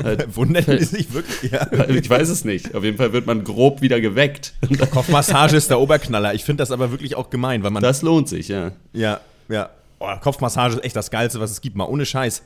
Halt, 0.03 0.37
wundern 0.37 0.65
die 0.79 0.85
sich 0.85 1.13
wirklich? 1.13 1.51
Ja. 1.51 1.67
Ich 1.95 2.09
weiß 2.09 2.29
es 2.29 2.45
nicht. 2.45 2.75
Auf 2.75 2.85
jeden 2.85 2.97
Fall 2.97 3.13
wird 3.13 3.27
man 3.27 3.43
grob 3.43 3.83
wieder 3.83 4.01
geweckt. 4.01 4.55
Kopfmassage 4.91 5.57
ist 5.57 5.71
der 5.71 5.81
Oberknaller. 5.81 6.35
Ich 6.35 6.45
finde 6.45 6.63
das 6.63 6.71
aber 6.71 6.91
wirklich 6.91 7.17
auch 7.17 7.31
gemein, 7.31 7.63
weil 7.63 7.71
man. 7.71 7.83
Das 7.83 8.03
lohnt 8.03 8.29
sich, 8.29 8.49
ja. 8.49 8.73
Ja, 8.93 9.21
ja. 9.49 9.71
Oh, 9.99 10.09
Kopfmassage 10.21 10.75
ist 10.75 10.85
echt 10.85 10.97
das 10.97 11.11
Geilste, 11.11 11.41
was 11.41 11.51
es 11.51 11.61
gibt. 11.61 11.77
Mal 11.77 11.85
ohne 11.85 12.07
Scheiß. 12.07 12.43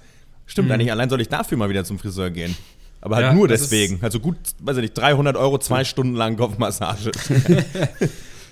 Stimmt 0.47 0.69
mhm. 0.69 0.75
eigentlich. 0.75 0.93
Allein 0.93 1.11
soll 1.11 1.21
ich 1.21 1.29
dafür 1.29 1.59
mal 1.59 1.69
wieder 1.69 1.85
zum 1.85 1.99
Friseur 1.99 2.31
gehen. 2.31 2.57
Aber 3.01 3.17
halt 3.17 3.27
ja, 3.27 3.35
nur 3.35 3.49
deswegen. 3.49 3.99
Also 4.03 4.19
gut, 4.19 4.37
weiß 4.61 4.77
ich 4.79 4.83
nicht, 4.83 4.99
300 4.99 5.37
Euro 5.37 5.59
zwei 5.59 5.85
Stunden 5.85 6.15
lang 6.15 6.37
Kopfmassage. 6.37 7.13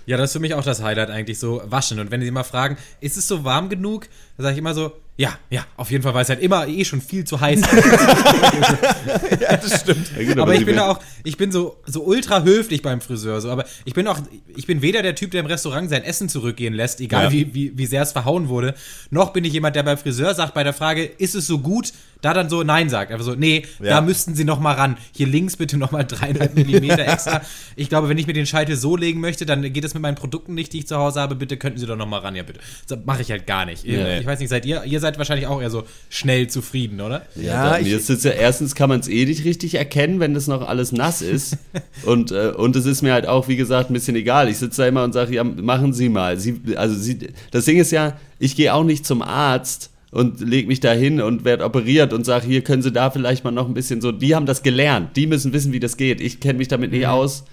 Ja, 0.06 0.16
das 0.16 0.30
ist 0.30 0.32
für 0.34 0.40
mich 0.40 0.54
auch 0.54 0.64
das 0.64 0.82
Highlight 0.82 1.10
eigentlich, 1.10 1.38
so 1.38 1.62
waschen. 1.66 1.98
Und 1.98 2.10
wenn 2.10 2.22
sie 2.22 2.30
mal 2.30 2.44
fragen, 2.44 2.76
ist 3.00 3.16
es 3.16 3.26
so 3.26 3.44
warm 3.44 3.68
genug? 3.68 4.08
Da 4.36 4.44
sage 4.44 4.54
ich 4.54 4.58
immer 4.58 4.74
so, 4.74 4.92
ja, 5.18 5.38
ja, 5.48 5.64
auf 5.78 5.90
jeden 5.90 6.02
Fall, 6.02 6.12
weil 6.12 6.24
es 6.24 6.28
halt 6.28 6.42
immer 6.42 6.68
eh 6.68 6.84
schon 6.84 7.00
viel 7.00 7.24
zu 7.24 7.40
heiß 7.40 7.60
ist. 7.60 7.72
ja, 9.40 9.56
das 9.56 9.80
stimmt. 9.80 10.10
Ja, 10.14 10.24
genau, 10.24 10.42
aber 10.42 10.54
ich 10.54 10.66
bin 10.66 10.78
auch, 10.78 11.00
ich 11.24 11.38
bin 11.38 11.50
so, 11.50 11.78
so 11.86 12.04
ultra 12.04 12.42
höflich 12.42 12.82
beim 12.82 13.00
Friseur, 13.00 13.40
so, 13.40 13.50
aber 13.50 13.64
ich 13.86 13.94
bin 13.94 14.06
auch, 14.08 14.18
ich 14.54 14.66
bin 14.66 14.82
weder 14.82 15.00
der 15.00 15.14
Typ, 15.14 15.30
der 15.30 15.40
im 15.40 15.46
Restaurant 15.46 15.88
sein 15.88 16.04
Essen 16.04 16.28
zurückgehen 16.28 16.74
lässt, 16.74 17.00
egal 17.00 17.24
ja. 17.24 17.32
wie, 17.32 17.54
wie, 17.54 17.78
wie 17.78 17.86
sehr 17.86 18.02
es 18.02 18.12
verhauen 18.12 18.48
wurde, 18.48 18.74
noch 19.08 19.32
bin 19.32 19.42
ich 19.44 19.54
jemand, 19.54 19.74
der 19.74 19.84
beim 19.84 19.96
Friseur 19.96 20.34
sagt 20.34 20.52
bei 20.52 20.64
der 20.64 20.74
Frage, 20.74 21.04
ist 21.04 21.34
es 21.34 21.46
so 21.46 21.60
gut, 21.60 21.94
da 22.26 22.34
dann 22.34 22.48
so 22.48 22.64
Nein 22.64 22.88
sagt. 22.88 23.12
Einfach 23.12 23.24
so, 23.24 23.34
nee, 23.34 23.64
ja. 23.78 23.90
da 23.90 24.00
müssten 24.00 24.34
sie 24.34 24.44
noch 24.44 24.58
mal 24.58 24.72
ran. 24.72 24.96
Hier 25.12 25.28
links 25.28 25.56
bitte 25.56 25.76
noch 25.76 25.92
mal 25.92 26.02
dreieinhalb 26.02 26.56
Millimeter 26.56 26.98
extra. 27.06 27.40
Ich 27.76 27.88
glaube, 27.88 28.08
wenn 28.08 28.18
ich 28.18 28.26
mir 28.26 28.32
den 28.32 28.46
Scheitel 28.46 28.76
so 28.76 28.96
legen 28.96 29.20
möchte, 29.20 29.46
dann 29.46 29.62
geht 29.72 29.84
es 29.84 29.94
mit 29.94 30.02
meinen 30.02 30.16
Produkten 30.16 30.54
nicht, 30.54 30.72
die 30.72 30.78
ich 30.78 30.88
zu 30.88 30.96
Hause 30.96 31.20
habe. 31.20 31.36
Bitte 31.36 31.56
könnten 31.56 31.78
sie 31.78 31.86
doch 31.86 31.96
noch 31.96 32.08
mal 32.08 32.18
ran. 32.18 32.34
Ja, 32.34 32.42
bitte. 32.42 32.58
Das 32.88 32.98
mache 33.04 33.22
ich 33.22 33.30
halt 33.30 33.46
gar 33.46 33.64
nicht. 33.64 33.84
Ja. 33.84 34.18
Ich 34.18 34.26
weiß 34.26 34.40
nicht, 34.40 34.48
seid 34.48 34.66
ihr, 34.66 34.82
ihr 34.84 34.98
seid 34.98 35.18
wahrscheinlich 35.18 35.46
auch 35.46 35.62
eher 35.62 35.70
so 35.70 35.84
schnell 36.08 36.48
zufrieden, 36.48 37.00
oder? 37.00 37.22
Ja, 37.36 37.78
ja 37.78 37.84
mir 37.84 37.96
ist 37.96 38.24
ja, 38.24 38.32
erstens 38.32 38.74
kann 38.74 38.88
man 38.88 38.98
es 38.98 39.08
eh 39.08 39.24
nicht 39.24 39.44
richtig 39.44 39.76
erkennen, 39.76 40.18
wenn 40.18 40.34
das 40.34 40.48
noch 40.48 40.66
alles 40.66 40.90
nass 40.90 41.22
ist. 41.22 41.58
und, 42.04 42.32
äh, 42.32 42.48
und 42.56 42.74
es 42.74 42.86
ist 42.86 43.02
mir 43.02 43.12
halt 43.12 43.28
auch, 43.28 43.46
wie 43.46 43.56
gesagt, 43.56 43.90
ein 43.90 43.94
bisschen 43.94 44.16
egal. 44.16 44.48
Ich 44.48 44.58
sitze 44.58 44.82
da 44.82 44.88
immer 44.88 45.04
und 45.04 45.12
sage, 45.12 45.32
ja, 45.32 45.44
machen 45.44 45.92
Sie 45.92 46.08
mal. 46.08 46.38
Sie, 46.38 46.60
also 46.76 46.96
Sie, 46.96 47.28
das 47.52 47.66
Ding 47.66 47.78
ist 47.78 47.92
ja, 47.92 48.18
ich 48.40 48.56
gehe 48.56 48.74
auch 48.74 48.84
nicht 48.84 49.06
zum 49.06 49.22
Arzt 49.22 49.90
und 50.16 50.40
leg 50.40 50.66
mich 50.66 50.80
da 50.80 50.92
hin 50.92 51.20
und 51.20 51.44
werde 51.44 51.64
operiert 51.64 52.14
und 52.14 52.24
sage, 52.24 52.46
hier 52.46 52.64
können 52.64 52.80
Sie 52.80 52.90
da 52.90 53.10
vielleicht 53.10 53.44
mal 53.44 53.50
noch 53.50 53.68
ein 53.68 53.74
bisschen 53.74 54.00
so, 54.00 54.12
die 54.12 54.34
haben 54.34 54.46
das 54.46 54.62
gelernt, 54.62 55.14
die 55.14 55.26
müssen 55.26 55.52
wissen, 55.52 55.74
wie 55.74 55.80
das 55.80 55.98
geht. 55.98 56.22
Ich 56.22 56.40
kenne 56.40 56.58
mich 56.58 56.68
damit 56.68 56.90
nicht 56.90 57.02
mhm. 57.02 57.10
aus. 57.10 57.44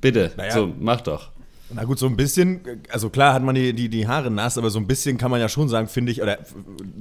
Bitte, 0.00 0.30
naja. 0.36 0.52
so, 0.52 0.72
mach 0.78 1.00
doch. 1.00 1.30
Na 1.74 1.82
gut, 1.82 1.98
so 1.98 2.06
ein 2.06 2.16
bisschen, 2.16 2.60
also 2.92 3.10
klar 3.10 3.34
hat 3.34 3.42
man 3.42 3.56
die, 3.56 3.72
die, 3.72 3.88
die 3.88 4.06
Haare 4.06 4.30
nass, 4.30 4.56
aber 4.56 4.70
so 4.70 4.78
ein 4.78 4.86
bisschen 4.86 5.18
kann 5.18 5.32
man 5.32 5.40
ja 5.40 5.48
schon 5.48 5.68
sagen, 5.68 5.88
finde 5.88 6.12
ich, 6.12 6.22
oder 6.22 6.38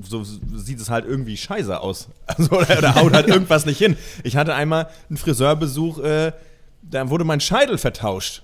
so 0.02 0.24
sieht 0.24 0.80
es 0.80 0.90
halt 0.90 1.06
irgendwie 1.06 1.38
scheiße 1.38 1.80
aus. 1.80 2.08
Also, 2.26 2.58
oder, 2.58 2.80
oder 2.80 2.96
haut 2.96 3.14
halt 3.14 3.28
irgendwas 3.30 3.68
nicht 3.68 3.78
hin. 3.78 3.96
Ich 4.24 4.36
hatte 4.36 4.56
einmal 4.56 4.88
einen 5.08 5.18
Friseurbesuch, 5.18 6.00
äh, 6.00 6.32
da 6.82 7.12
wurde 7.12 7.26
mein 7.26 7.42
Scheitel 7.42 7.78
vertauscht. 7.78 8.42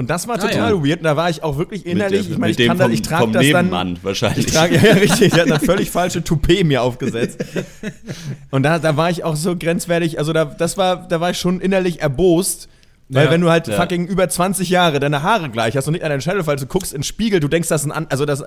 Und 0.00 0.08
das 0.08 0.26
war 0.26 0.36
ah, 0.36 0.38
total 0.38 0.70
ja. 0.72 0.82
weird. 0.82 1.00
Und 1.00 1.04
da 1.04 1.14
war 1.14 1.28
ich 1.28 1.42
auch 1.42 1.58
wirklich 1.58 1.84
innerlich. 1.84 2.22
Mit, 2.22 2.30
ich 2.30 2.38
meine, 2.38 2.52
ich 2.52 2.66
kann 2.66 2.78
vom, 2.78 2.90
ich 2.90 3.02
trage 3.02 3.32
das 3.32 3.46
dann. 3.50 3.98
wahrscheinlich. 4.02 4.46
Ich 4.46 4.52
trage, 4.54 4.76
ja, 4.82 4.94
richtig. 4.94 5.20
Ich 5.20 5.32
hatte 5.34 5.50
dann 5.50 5.60
völlig 5.66 5.90
falsche 5.90 6.24
Toupet 6.24 6.64
mir 6.64 6.80
aufgesetzt. 6.80 7.44
Und 8.50 8.62
da, 8.62 8.78
da 8.78 8.96
war 8.96 9.10
ich 9.10 9.24
auch 9.24 9.36
so 9.36 9.54
grenzwertig. 9.54 10.18
Also 10.18 10.32
da, 10.32 10.46
das 10.46 10.78
war, 10.78 11.06
da 11.06 11.20
war 11.20 11.32
ich 11.32 11.38
schon 11.38 11.60
innerlich 11.60 12.00
erbost 12.00 12.70
weil 13.12 13.24
ja, 13.24 13.30
wenn 13.32 13.40
du 13.40 13.50
halt 13.50 13.66
ja. 13.66 13.74
fucking 13.74 14.06
über 14.06 14.28
20 14.28 14.70
Jahre 14.70 15.00
deine 15.00 15.24
Haare 15.24 15.50
gleich 15.50 15.76
hast 15.76 15.88
und 15.88 15.94
nicht 15.94 16.04
an 16.04 16.10
deinen 16.10 16.20
Schädelfall, 16.20 16.54
du 16.54 16.66
guckst 16.66 16.92
in 16.92 16.98
den 16.98 17.04
Spiegel, 17.04 17.40
du 17.40 17.48
denkst, 17.48 17.68
das 17.68 17.84
ist 17.84 17.90
ein, 17.90 18.08
also 18.08 18.24
das, 18.24 18.44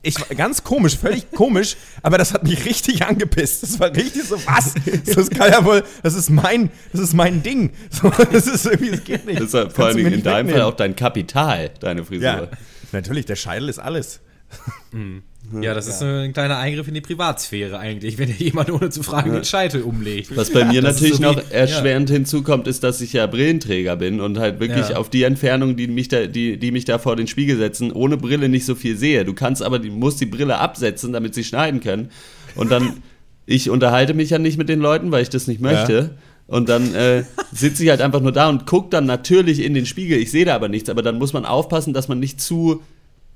ich, 0.00 0.14
ganz 0.36 0.64
komisch, 0.64 0.96
völlig 0.96 1.30
komisch, 1.34 1.76
aber 2.02 2.16
das 2.16 2.32
hat 2.32 2.42
mich 2.44 2.64
richtig 2.64 3.04
angepisst. 3.04 3.62
Das 3.62 3.78
war 3.78 3.94
richtig 3.94 4.24
so, 4.24 4.36
was? 4.46 4.74
Das 5.14 5.28
kann 5.28 5.52
ja 5.52 5.62
wohl, 5.66 5.84
das 6.02 6.14
ist 6.14 6.30
mein, 6.30 6.70
das 6.92 7.02
ist 7.02 7.14
mein 7.14 7.42
Ding. 7.42 7.72
So, 7.90 8.08
das 8.08 8.46
ist 8.46 8.64
irgendwie, 8.64 8.92
das 8.92 9.04
geht 9.04 9.26
nicht. 9.26 9.40
Das 9.40 9.52
ist 9.52 9.72
vor 9.72 9.86
allem 9.86 9.98
in 9.98 10.22
deinem 10.22 10.48
Fall 10.48 10.62
auch 10.62 10.74
dein 10.74 10.96
Kapital, 10.96 11.70
deine 11.80 12.04
Frisur. 12.04 12.24
Ja, 12.24 12.48
natürlich, 12.92 13.26
der 13.26 13.36
Scheitel 13.36 13.68
ist 13.68 13.78
alles. 13.78 14.20
Mhm. 14.92 15.22
Ja, 15.60 15.74
das 15.74 15.88
ist 15.88 16.02
ein 16.02 16.32
kleiner 16.32 16.58
Eingriff 16.58 16.86
in 16.86 16.94
die 16.94 17.00
Privatsphäre 17.00 17.78
eigentlich, 17.78 18.18
wenn 18.18 18.32
jemand 18.36 18.70
ohne 18.70 18.90
zu 18.90 19.02
fragen 19.02 19.32
den 19.32 19.44
Scheitel 19.44 19.82
umlegt. 19.82 20.36
Was 20.36 20.50
bei 20.50 20.64
mir 20.64 20.80
natürlich 20.82 21.16
so 21.16 21.22
noch 21.22 21.50
erschwerend 21.50 22.08
ja. 22.08 22.16
hinzukommt, 22.16 22.68
ist, 22.68 22.84
dass 22.84 23.00
ich 23.00 23.14
ja 23.14 23.26
Brillenträger 23.26 23.96
bin 23.96 24.20
und 24.20 24.38
halt 24.38 24.60
wirklich 24.60 24.90
ja. 24.90 24.96
auf 24.96 25.10
die 25.10 25.24
Entfernung, 25.24 25.76
die 25.76 25.88
mich, 25.88 26.08
da, 26.08 26.26
die, 26.26 26.56
die 26.56 26.70
mich 26.70 26.84
da 26.84 26.98
vor 26.98 27.16
den 27.16 27.26
Spiegel 27.26 27.56
setzen, 27.56 27.90
ohne 27.90 28.16
Brille 28.16 28.48
nicht 28.48 28.64
so 28.64 28.74
viel 28.74 28.96
sehe. 28.96 29.24
Du 29.24 29.34
kannst 29.34 29.62
aber, 29.62 29.78
die, 29.78 29.90
musst 29.90 30.20
die 30.20 30.26
Brille 30.26 30.58
absetzen, 30.58 31.12
damit 31.12 31.34
sie 31.34 31.42
schneiden 31.42 31.80
können. 31.80 32.10
Und 32.54 32.70
dann, 32.70 33.02
ich 33.46 33.70
unterhalte 33.70 34.14
mich 34.14 34.30
ja 34.30 34.38
nicht 34.38 34.58
mit 34.58 34.68
den 34.68 34.80
Leuten, 34.80 35.10
weil 35.10 35.22
ich 35.22 35.30
das 35.30 35.48
nicht 35.48 35.60
möchte. 35.60 35.92
Ja. 35.92 36.10
Und 36.46 36.68
dann 36.68 36.94
äh, 36.94 37.24
sitze 37.52 37.82
ich 37.82 37.90
halt 37.90 38.02
einfach 38.02 38.20
nur 38.20 38.32
da 38.32 38.48
und 38.48 38.66
gucke 38.66 38.90
dann 38.90 39.06
natürlich 39.06 39.64
in 39.64 39.72
den 39.74 39.86
Spiegel. 39.86 40.18
Ich 40.18 40.30
sehe 40.30 40.44
da 40.44 40.54
aber 40.54 40.68
nichts, 40.68 40.90
aber 40.90 41.02
dann 41.02 41.18
muss 41.18 41.32
man 41.32 41.44
aufpassen, 41.44 41.92
dass 41.92 42.08
man 42.08 42.20
nicht 42.20 42.40
zu 42.40 42.82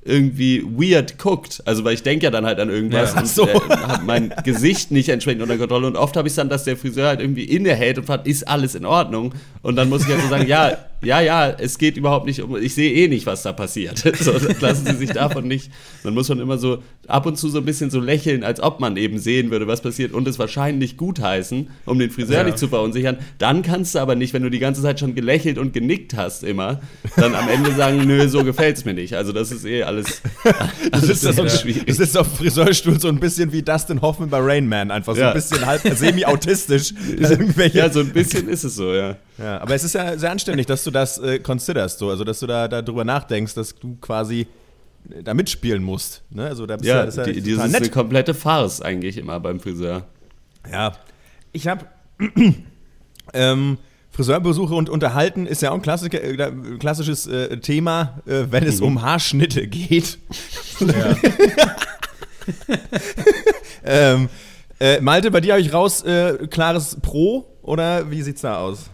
irgendwie 0.04 0.62
weird 0.62 1.18
guckt. 1.18 1.62
Also, 1.64 1.84
weil 1.84 1.94
ich 1.94 2.02
denke 2.02 2.24
ja 2.24 2.30
dann 2.30 2.44
halt 2.44 2.60
an 2.60 2.70
irgendwas 2.70 3.14
ja, 3.14 3.20
und 3.20 3.28
so. 3.28 3.48
äh, 3.48 3.54
habe 3.70 4.04
mein 4.04 4.34
Gesicht 4.44 4.90
nicht 4.90 5.08
entsprechend 5.08 5.42
unter 5.42 5.56
Kontrolle. 5.56 5.86
Und 5.86 5.96
oft 5.96 6.16
habe 6.16 6.28
ich 6.28 6.34
dann, 6.34 6.48
dass 6.48 6.64
der 6.64 6.76
Friseur 6.76 7.08
halt 7.08 7.20
irgendwie 7.20 7.44
innehält 7.44 7.98
und 7.98 8.04
fragt, 8.04 8.26
ist 8.26 8.46
alles 8.46 8.74
in 8.74 8.84
Ordnung? 8.84 9.34
Und 9.62 9.76
dann 9.76 9.88
muss 9.88 10.02
ich 10.02 10.08
halt 10.08 10.22
so 10.22 10.28
sagen, 10.28 10.46
ja, 10.46 10.76
ja, 11.04 11.20
ja, 11.20 11.50
es 11.50 11.78
geht 11.78 11.96
überhaupt 11.96 12.26
nicht 12.26 12.42
um, 12.42 12.56
ich 12.56 12.74
sehe 12.74 12.92
eh 12.92 13.08
nicht, 13.08 13.26
was 13.26 13.42
da 13.42 13.52
passiert. 13.52 14.02
So, 14.24 14.32
lassen 14.60 14.86
Sie 14.86 14.96
sich 14.96 15.10
davon 15.10 15.46
nicht. 15.46 15.70
Dann 16.02 16.14
muss 16.14 16.28
man 16.28 16.38
immer 16.38 16.56
so 16.56 16.78
ab 17.08 17.26
und 17.26 17.36
zu 17.36 17.48
so 17.48 17.58
ein 17.58 17.64
bisschen 17.64 17.90
so 17.90 18.00
lächeln, 18.00 18.42
als 18.42 18.60
ob 18.60 18.80
man 18.80 18.96
eben 18.96 19.18
sehen 19.18 19.50
würde, 19.50 19.66
was 19.66 19.82
passiert 19.82 20.12
und 20.12 20.26
es 20.28 20.38
wahrscheinlich 20.38 20.96
gutheißen, 20.96 21.68
um 21.84 21.98
den 21.98 22.10
Friseur 22.10 22.38
ja. 22.38 22.44
nicht 22.44 22.58
zu 22.58 22.68
verunsichern. 22.68 23.18
Dann 23.38 23.62
kannst 23.62 23.94
du 23.94 23.98
aber 23.98 24.14
nicht, 24.14 24.32
wenn 24.32 24.42
du 24.42 24.50
die 24.50 24.60
ganze 24.60 24.82
Zeit 24.82 25.00
schon 25.00 25.14
gelächelt 25.14 25.58
und 25.58 25.72
genickt 25.72 26.14
hast 26.14 26.44
immer, 26.44 26.80
dann 27.16 27.34
am 27.34 27.48
Ende 27.48 27.72
sagen, 27.72 28.06
nö, 28.06 28.28
so 28.28 28.44
gefällt 28.44 28.78
es 28.78 28.84
mir 28.84 28.94
nicht. 28.94 29.14
Also 29.14 29.32
das 29.32 29.50
ist 29.50 29.64
eh 29.66 29.82
alles, 29.82 30.22
alles 30.90 31.06
das 31.08 31.24
ist 31.24 31.36
so 31.36 31.48
schwierig. 31.48 31.86
Das 31.86 31.98
ist 31.98 32.16
auf 32.16 32.38
Friseurstuhl 32.38 32.98
so 32.98 33.08
ein 33.08 33.20
bisschen 33.20 33.52
wie 33.52 33.62
Dustin 33.62 34.00
Hoffman 34.00 34.30
bei 34.30 34.38
Rain 34.40 34.68
Man, 34.68 34.90
einfach 34.90 35.14
so 35.14 35.20
ja. 35.20 35.28
ein 35.28 35.34
bisschen 35.34 35.66
halb 35.66 35.82
semi-autistisch. 35.82 36.94
ja, 37.72 37.90
so 37.90 38.00
ein 38.00 38.10
bisschen 38.10 38.48
ist 38.48 38.64
es 38.64 38.76
so, 38.76 38.94
ja. 38.94 39.16
Ja, 39.38 39.60
aber 39.60 39.74
es 39.74 39.82
ist 39.82 39.94
ja 39.94 40.16
sehr 40.16 40.30
anständig, 40.30 40.66
dass 40.66 40.84
du 40.84 40.92
das 40.94 41.18
äh, 41.18 41.38
considerst, 41.38 41.98
so, 41.98 42.10
also 42.10 42.24
dass 42.24 42.40
du 42.40 42.46
da 42.46 42.68
darüber 42.68 43.04
nachdenkst, 43.04 43.54
dass 43.54 43.74
du 43.74 43.96
quasi 44.00 44.46
äh, 45.10 45.22
da 45.22 45.34
mitspielen 45.34 45.82
musst. 45.82 46.22
Ne? 46.30 46.46
Also 46.46 46.66
da 46.66 46.76
bist 46.76 46.88
ja, 46.88 46.96
ja, 46.96 47.06
das 47.06 47.16
ist 47.16 47.26
ja 47.26 47.32
die, 47.32 47.42
dieses 47.42 47.64
ist 47.64 47.74
eine 47.74 47.90
komplette 47.90 48.34
Farce 48.34 48.80
eigentlich 48.80 49.18
immer 49.18 49.40
beim 49.40 49.60
Friseur. 49.60 50.06
Ja, 50.70 50.94
ich 51.52 51.68
habe 51.68 51.86
ähm, 53.34 53.78
Friseurbesuche 54.10 54.74
und 54.74 54.88
Unterhalten 54.88 55.46
ist 55.46 55.60
ja 55.60 55.70
auch 55.70 55.74
ein 55.74 55.82
Klassiker, 55.82 56.22
äh, 56.22 56.52
klassisches 56.78 57.26
äh, 57.26 57.58
Thema, 57.58 58.20
äh, 58.26 58.44
wenn 58.50 58.64
es 58.64 58.80
mhm. 58.80 58.86
um 58.86 59.02
Haarschnitte 59.02 59.66
geht. 59.66 60.18
Ja. 60.80 61.16
ähm, 63.84 64.28
äh, 64.78 65.00
Malte, 65.00 65.30
bei 65.30 65.40
dir 65.40 65.54
habe 65.54 65.62
ich 65.62 65.72
raus 65.72 66.02
äh, 66.02 66.46
klares 66.48 66.96
Pro 67.00 67.46
oder 67.62 68.10
wie 68.10 68.22
sieht's 68.22 68.42
da 68.42 68.58
aus? 68.58 68.90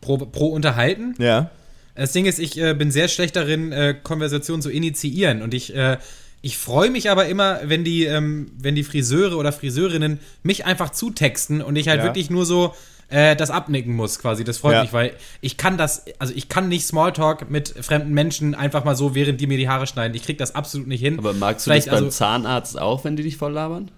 Pro, 0.00 0.18
pro 0.18 0.48
Unterhalten? 0.48 1.14
Ja. 1.18 1.50
Das 1.94 2.12
Ding 2.12 2.26
ist, 2.26 2.38
ich 2.38 2.58
äh, 2.58 2.74
bin 2.74 2.90
sehr 2.90 3.08
schlecht 3.08 3.36
darin, 3.36 3.72
äh, 3.72 3.94
Konversationen 4.02 4.62
zu 4.62 4.70
initiieren. 4.70 5.42
Und 5.42 5.52
ich, 5.54 5.74
äh, 5.74 5.98
ich 6.40 6.56
freue 6.56 6.90
mich 6.90 7.10
aber 7.10 7.26
immer, 7.26 7.60
wenn 7.64 7.84
die, 7.84 8.04
ähm, 8.04 8.50
wenn 8.58 8.74
die 8.74 8.84
Friseure 8.84 9.36
oder 9.36 9.52
Friseurinnen 9.52 10.20
mich 10.42 10.64
einfach 10.64 10.90
zutexten 10.90 11.60
und 11.60 11.76
ich 11.76 11.88
halt 11.88 11.98
ja. 11.98 12.04
wirklich 12.04 12.30
nur 12.30 12.46
so 12.46 12.74
äh, 13.10 13.36
das 13.36 13.50
abnicken 13.50 13.94
muss, 13.94 14.18
quasi. 14.18 14.44
Das 14.44 14.58
freut 14.58 14.74
ja. 14.74 14.82
mich, 14.82 14.92
weil 14.92 15.12
ich 15.40 15.56
kann 15.56 15.76
das, 15.76 16.04
also 16.18 16.32
ich 16.34 16.48
kann 16.48 16.68
nicht 16.68 16.86
Smalltalk 16.86 17.50
mit 17.50 17.74
fremden 17.80 18.14
Menschen 18.14 18.54
einfach 18.54 18.84
mal 18.84 18.94
so, 18.94 19.14
während 19.14 19.40
die 19.40 19.46
mir 19.46 19.58
die 19.58 19.68
Haare 19.68 19.86
schneiden. 19.86 20.14
Ich 20.14 20.22
krieg 20.22 20.38
das 20.38 20.54
absolut 20.54 20.86
nicht 20.86 21.00
hin. 21.00 21.18
Aber 21.18 21.34
magst 21.34 21.66
du 21.66 21.70
Vielleicht, 21.70 21.88
das 21.88 21.94
beim 21.94 22.04
also, 22.04 22.16
Zahnarzt 22.16 22.78
auch, 22.78 23.04
wenn 23.04 23.16
die 23.16 23.24
dich 23.24 23.36
voll 23.36 23.52
labern? 23.52 23.90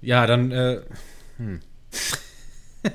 Ja, 0.00 0.26
dann, 0.26 0.50
äh, 0.50 0.80
hm. 1.36 1.60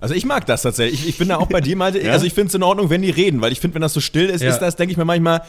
Also 0.00 0.14
ich 0.14 0.24
mag 0.24 0.46
das 0.46 0.62
tatsächlich. 0.62 1.02
Ich, 1.02 1.08
ich 1.10 1.18
bin 1.18 1.28
da 1.28 1.36
auch 1.36 1.48
bei 1.48 1.60
dir, 1.60 1.76
Malte. 1.76 1.98
Ja? 2.04 2.12
Also 2.12 2.26
ich 2.26 2.34
finde 2.34 2.48
es 2.48 2.54
in 2.54 2.62
Ordnung, 2.62 2.90
wenn 2.90 3.02
die 3.02 3.10
reden, 3.10 3.40
weil 3.40 3.52
ich 3.52 3.60
finde, 3.60 3.74
wenn 3.74 3.82
das 3.82 3.94
so 3.94 4.00
still 4.00 4.26
ist, 4.26 4.42
ja. 4.42 4.50
ist 4.50 4.58
das, 4.58 4.76
denke 4.76 4.92
ich 4.92 4.98
mir 4.98 5.04
manchmal, 5.04 5.42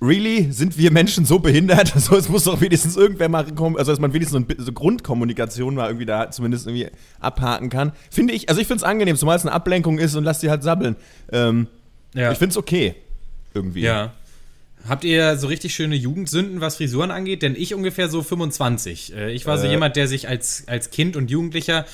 really, 0.00 0.52
sind 0.52 0.78
wir 0.78 0.90
Menschen 0.90 1.24
so 1.24 1.38
behindert? 1.38 1.94
Also 1.98 2.16
es 2.16 2.28
muss 2.28 2.44
doch 2.44 2.60
wenigstens 2.60 2.96
irgendwer 2.96 3.28
mal 3.28 3.44
kommen, 3.52 3.76
also 3.76 3.90
dass 3.90 3.98
man 3.98 4.12
wenigstens 4.12 4.46
so, 4.48 4.64
so 4.64 4.72
Grundkommunikation 4.72 5.74
mal 5.74 5.88
irgendwie 5.88 6.06
da 6.06 6.30
zumindest 6.30 6.66
irgendwie 6.66 6.88
abhaken 7.20 7.70
kann. 7.70 7.92
Finde 8.10 8.34
ich, 8.34 8.48
also 8.48 8.60
ich 8.60 8.66
finde 8.66 8.78
es 8.78 8.84
angenehm, 8.84 9.16
zumal 9.16 9.36
es 9.36 9.42
eine 9.42 9.52
Ablenkung 9.52 9.98
ist 9.98 10.14
und 10.14 10.24
lass 10.24 10.40
die 10.40 10.50
halt 10.50 10.62
sabbeln. 10.62 10.96
Ähm, 11.32 11.66
ja. 12.14 12.32
Ich 12.32 12.38
finde 12.38 12.52
es 12.52 12.56
okay. 12.56 12.94
Irgendwie. 13.54 13.80
Ja. 13.80 14.12
Habt 14.88 15.04
ihr 15.04 15.36
so 15.36 15.48
richtig 15.48 15.74
schöne 15.74 15.96
Jugendsünden, 15.96 16.60
was 16.60 16.76
Frisuren 16.76 17.10
angeht? 17.10 17.42
Denn 17.42 17.56
ich 17.56 17.74
ungefähr 17.74 18.08
so 18.08 18.22
25. 18.22 19.14
Äh, 19.14 19.32
ich 19.32 19.46
war 19.46 19.58
so 19.58 19.66
äh. 19.66 19.70
jemand, 19.70 19.96
der 19.96 20.06
sich 20.06 20.28
als, 20.28 20.64
als 20.68 20.90
Kind 20.90 21.16
und 21.16 21.30
Jugendlicher 21.30 21.84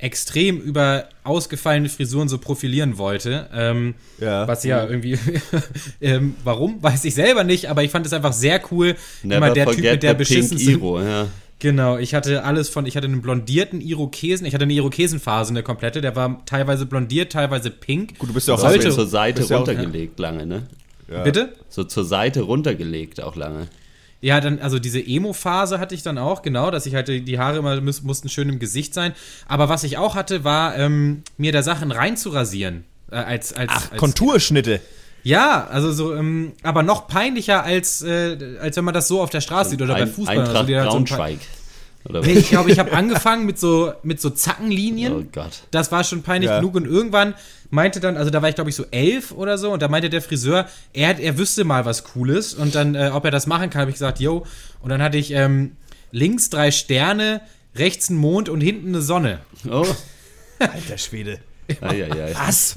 extrem 0.00 0.60
über 0.60 1.04
ausgefallene 1.24 1.88
Frisuren 1.88 2.28
so 2.28 2.38
profilieren 2.38 2.98
wollte. 2.98 3.48
Ähm, 3.52 3.94
ja. 4.18 4.48
Was 4.48 4.64
ja 4.64 4.86
irgendwie, 4.86 5.18
ähm, 6.00 6.34
warum, 6.42 6.82
weiß 6.82 7.04
ich 7.04 7.14
selber 7.14 7.44
nicht, 7.44 7.68
aber 7.68 7.84
ich 7.84 7.90
fand 7.90 8.06
es 8.06 8.12
einfach 8.12 8.32
sehr 8.32 8.60
cool. 8.70 8.96
Never 9.22 9.36
immer 9.36 9.50
der 9.50 9.66
Typ 9.66 9.82
mit 9.84 10.02
der 10.02 10.14
beschissensten. 10.14 10.72
Iro, 10.72 11.00
ja. 11.00 11.28
Genau, 11.58 11.98
ich 11.98 12.14
hatte 12.14 12.42
alles 12.42 12.70
von, 12.70 12.86
ich 12.86 12.96
hatte 12.96 13.06
einen 13.06 13.20
blondierten 13.20 13.82
Irokesen, 13.82 14.46
ich 14.46 14.54
hatte 14.54 14.64
eine 14.64 14.72
Irokesenphase, 14.72 15.50
eine 15.50 15.62
komplette, 15.62 16.00
der 16.00 16.16
war 16.16 16.42
teilweise 16.46 16.86
blondiert, 16.86 17.32
teilweise 17.32 17.70
pink. 17.70 18.18
Gut, 18.18 18.30
du 18.30 18.32
bist 18.32 18.48
ja 18.48 18.54
auch 18.54 18.58
Sollte, 18.58 18.90
zur 18.90 19.06
Seite 19.06 19.46
runtergelegt 19.46 20.14
auch, 20.18 20.24
ja. 20.24 20.30
lange, 20.30 20.46
ne? 20.46 20.66
Ja. 21.10 21.22
Bitte? 21.22 21.52
So 21.68 21.84
zur 21.84 22.04
Seite 22.04 22.42
runtergelegt 22.42 23.22
auch 23.22 23.36
lange. 23.36 23.68
Ja, 24.22 24.40
dann, 24.40 24.58
also 24.58 24.78
diese 24.78 25.00
Emo-Phase 25.00 25.78
hatte 25.78 25.94
ich 25.94 26.02
dann 26.02 26.18
auch, 26.18 26.42
genau, 26.42 26.70
dass 26.70 26.84
ich 26.86 26.94
halt 26.94 27.08
die 27.08 27.38
Haare 27.38 27.58
immer 27.58 27.80
müß, 27.80 28.02
mussten 28.02 28.28
schön 28.28 28.48
im 28.48 28.58
Gesicht 28.58 28.92
sein. 28.92 29.14
Aber 29.48 29.68
was 29.68 29.82
ich 29.82 29.96
auch 29.96 30.14
hatte, 30.14 30.44
war, 30.44 30.76
ähm, 30.76 31.22
mir 31.38 31.52
da 31.52 31.62
Sachen 31.62 31.90
reinzurasieren. 31.90 32.84
Äh, 33.10 33.16
als, 33.16 33.52
als, 33.52 33.70
Ach, 33.72 33.92
als, 33.92 33.98
Konturschnitte. 33.98 34.80
Ja, 35.22 35.66
also 35.66 35.92
so, 35.92 36.14
ähm, 36.14 36.52
aber 36.62 36.82
noch 36.82 37.06
peinlicher, 37.06 37.62
als, 37.62 38.02
äh, 38.02 38.56
als 38.60 38.76
wenn 38.76 38.84
man 38.84 38.94
das 38.94 39.08
so 39.08 39.20
auf 39.20 39.30
der 39.30 39.40
Straße 39.40 39.70
sieht 39.70 39.82
oder 39.82 39.94
Ein, 39.94 40.06
bei 40.06 40.12
Fußball. 40.12 40.38
Eintracht 40.38 40.70
also, 40.70 40.90
Braunschweig. 40.90 41.38
So 41.40 41.59
nee, 42.08 42.32
ich 42.32 42.48
glaube, 42.48 42.70
ich 42.70 42.78
habe 42.78 42.92
angefangen 42.92 43.46
mit 43.46 43.58
so, 43.58 43.92
mit 44.02 44.20
so 44.20 44.30
Zackenlinien. 44.30 45.12
Oh 45.12 45.24
Gott. 45.30 45.62
Das 45.70 45.92
war 45.92 46.04
schon 46.04 46.22
peinlich 46.22 46.50
ja. 46.50 46.58
genug. 46.58 46.74
Und 46.74 46.86
irgendwann 46.86 47.34
meinte 47.70 48.00
dann, 48.00 48.16
also 48.16 48.30
da 48.30 48.42
war 48.42 48.48
ich 48.48 48.54
glaube 48.54 48.70
ich 48.70 48.76
so 48.76 48.84
elf 48.90 49.32
oder 49.32 49.58
so, 49.58 49.70
und 49.72 49.82
da 49.82 49.88
meinte 49.88 50.10
der 50.10 50.22
Friseur, 50.22 50.66
er, 50.92 51.18
er 51.18 51.38
wüsste 51.38 51.64
mal 51.64 51.84
was 51.84 52.04
Cooles. 52.04 52.54
Und 52.54 52.74
dann, 52.74 52.94
äh, 52.94 53.10
ob 53.12 53.24
er 53.24 53.30
das 53.30 53.46
machen 53.46 53.70
kann, 53.70 53.82
habe 53.82 53.90
ich 53.90 53.96
gesagt, 53.96 54.20
yo. 54.20 54.46
Und 54.80 54.90
dann 54.90 55.02
hatte 55.02 55.18
ich 55.18 55.32
ähm, 55.32 55.76
links 56.10 56.50
drei 56.50 56.70
Sterne, 56.70 57.42
rechts 57.76 58.10
ein 58.10 58.16
Mond 58.16 58.48
und 58.48 58.60
hinten 58.60 58.88
eine 58.88 59.02
Sonne. 59.02 59.40
Oh. 59.70 59.86
Alter 60.58 60.98
Schwede. 60.98 61.40
Was? 61.80 62.74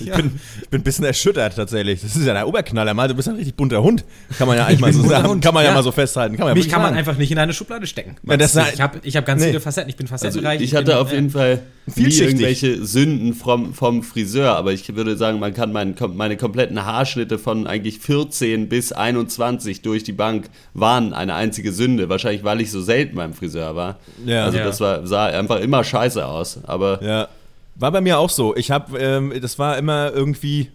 Ich, 0.00 0.10
bin, 0.10 0.40
ich 0.62 0.68
bin 0.68 0.80
ein 0.80 0.84
bisschen 0.84 1.04
erschüttert 1.04 1.56
tatsächlich. 1.56 2.02
Das 2.02 2.16
ist 2.16 2.26
ja 2.26 2.32
der 2.32 2.48
Oberknaller, 2.48 2.94
mal. 2.94 3.08
Du 3.08 3.14
bist 3.14 3.28
ein 3.28 3.36
richtig 3.36 3.54
bunter 3.54 3.82
Hund. 3.82 4.04
Kann 4.38 4.48
man 4.48 4.56
ja 4.56 4.66
eigentlich 4.66 4.80
mal 4.80 4.92
so 4.92 5.06
sagen. 5.06 5.28
Hund. 5.28 5.44
Kann 5.44 5.54
man 5.54 5.64
ja. 5.64 5.70
ja. 5.70 5.74
mal 5.74 5.82
so 5.82 5.92
festhalten. 5.92 6.36
Kann 6.36 6.46
man 6.46 6.54
Mich 6.54 6.68
kann 6.68 6.82
man 6.82 6.94
einfach 6.94 7.16
nicht 7.16 7.30
in 7.30 7.38
eine 7.38 7.52
Schublade 7.52 7.86
stecken. 7.86 8.16
Ja, 8.24 8.36
ich 8.36 8.80
habe 8.80 9.00
ich 9.02 9.16
hab 9.16 9.26
ganz 9.26 9.40
nee. 9.40 9.48
viele 9.48 9.60
Facetten. 9.60 9.90
Ich 9.90 9.96
bin 9.96 10.06
facettenreich. 10.06 10.60
Also 10.60 10.64
ich 10.64 10.74
hatte 10.74 10.92
bin, 10.92 10.94
auf 10.94 11.12
jeden 11.12 11.30
Fall 11.30 11.62
nie 11.96 12.10
irgendwelche 12.10 12.84
Sünden 12.84 13.34
vom, 13.34 13.74
vom 13.74 14.02
Friseur, 14.02 14.56
aber 14.56 14.72
ich 14.72 14.94
würde 14.94 15.16
sagen, 15.16 15.40
man 15.40 15.52
kann 15.52 15.72
mein, 15.72 15.94
meine 16.14 16.36
kompletten 16.36 16.84
Haarschnitte 16.84 17.38
von 17.38 17.66
eigentlich 17.66 17.98
14 17.98 18.68
bis 18.68 18.92
21 18.92 19.82
durch 19.82 20.04
die 20.04 20.12
Bank 20.12 20.48
waren 20.74 21.12
eine 21.12 21.34
einzige 21.34 21.72
Sünde. 21.72 22.08
Wahrscheinlich, 22.08 22.44
weil 22.44 22.60
ich 22.60 22.70
so 22.70 22.80
selten 22.80 23.16
beim 23.16 23.32
Friseur 23.32 23.74
war. 23.74 23.98
Ja. 24.24 24.44
Also 24.44 24.58
das 24.58 24.80
war, 24.80 25.06
sah 25.06 25.26
einfach 25.26 25.60
immer 25.60 25.82
scheiße 25.82 26.24
aus. 26.24 26.60
Aber 26.64 27.02
ja. 27.02 27.28
War 27.74 27.90
bei 27.90 28.00
mir 28.00 28.18
auch 28.18 28.30
so. 28.30 28.54
Ich 28.56 28.70
habe, 28.70 28.98
ähm, 28.98 29.32
das 29.40 29.58
war 29.58 29.78
immer 29.78 30.12
irgendwie 30.12 30.70